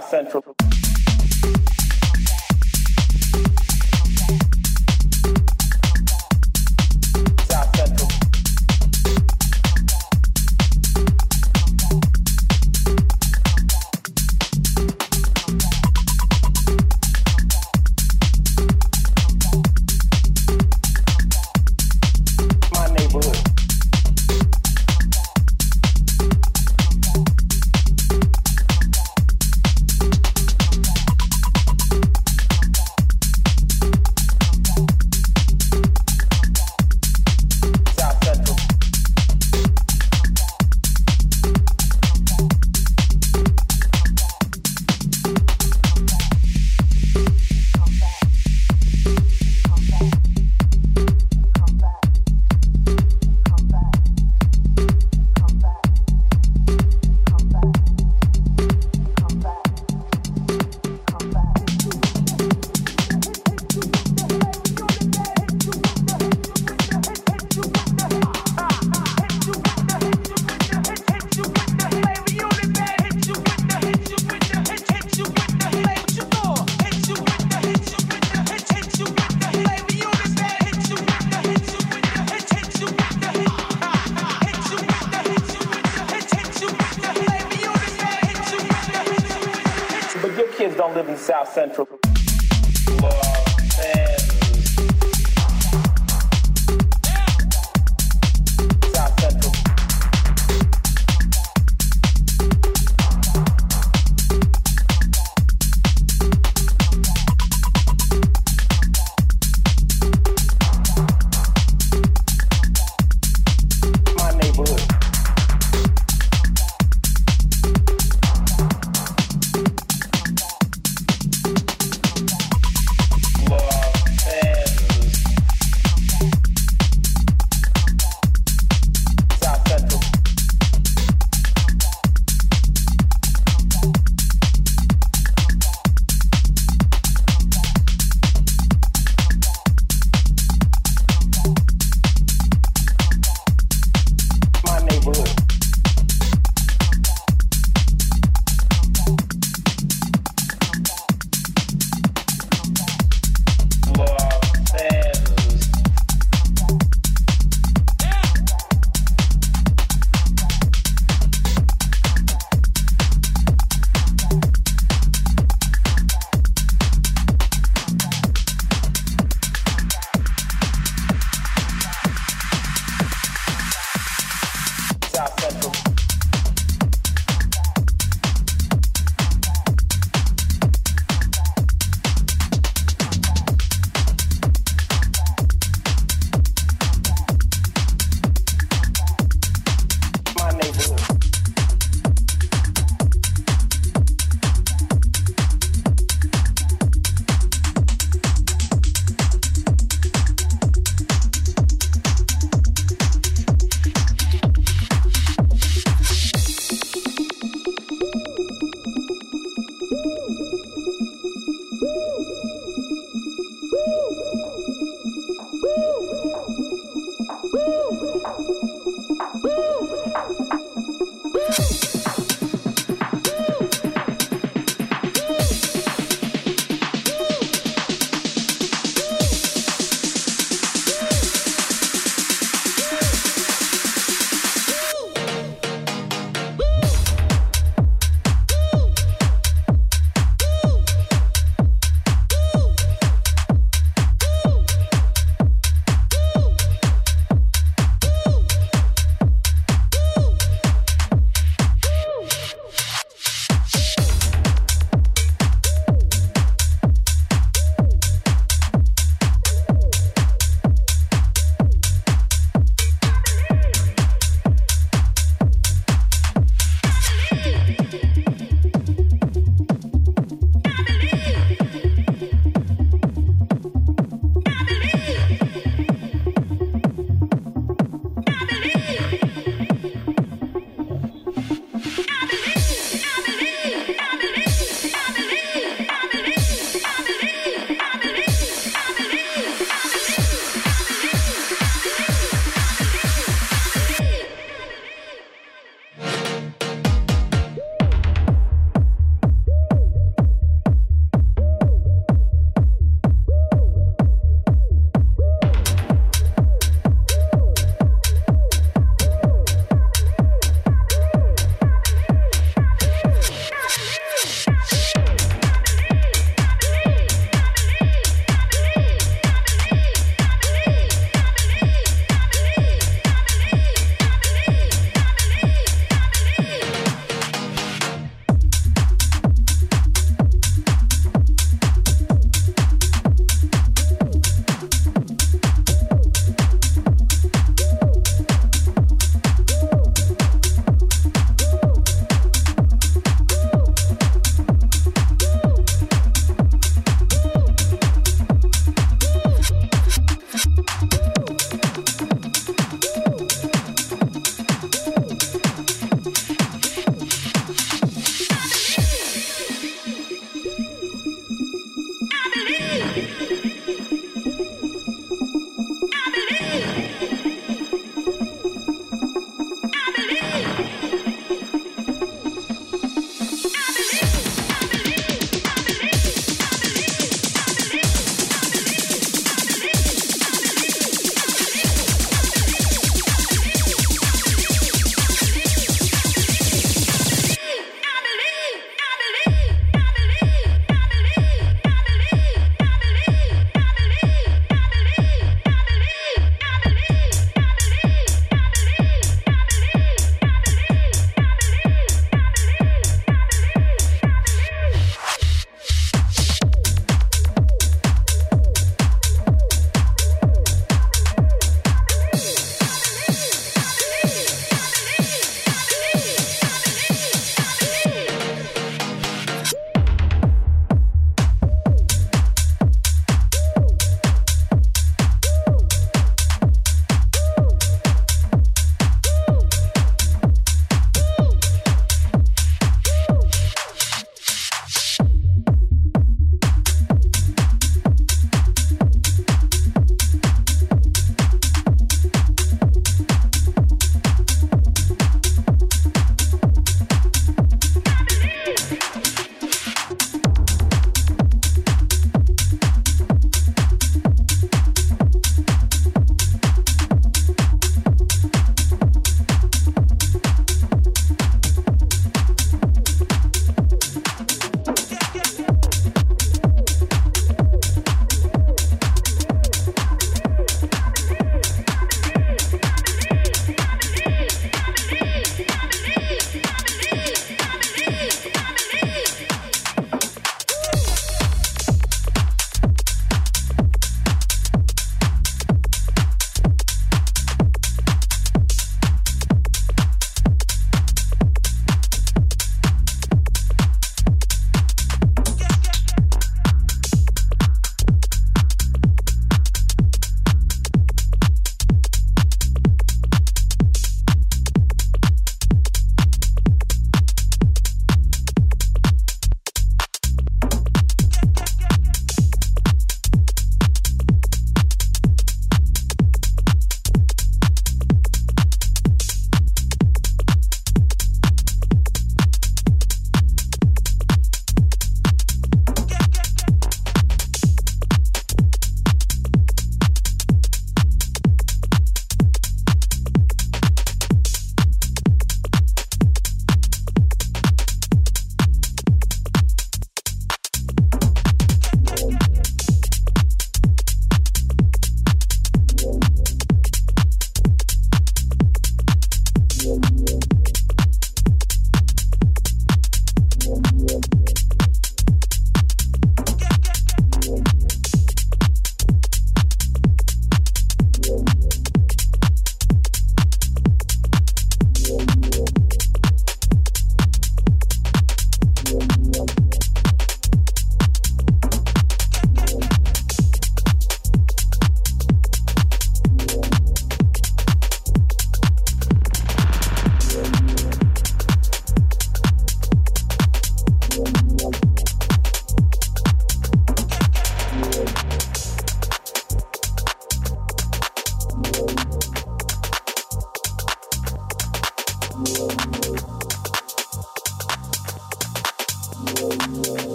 [0.00, 0.43] South Central.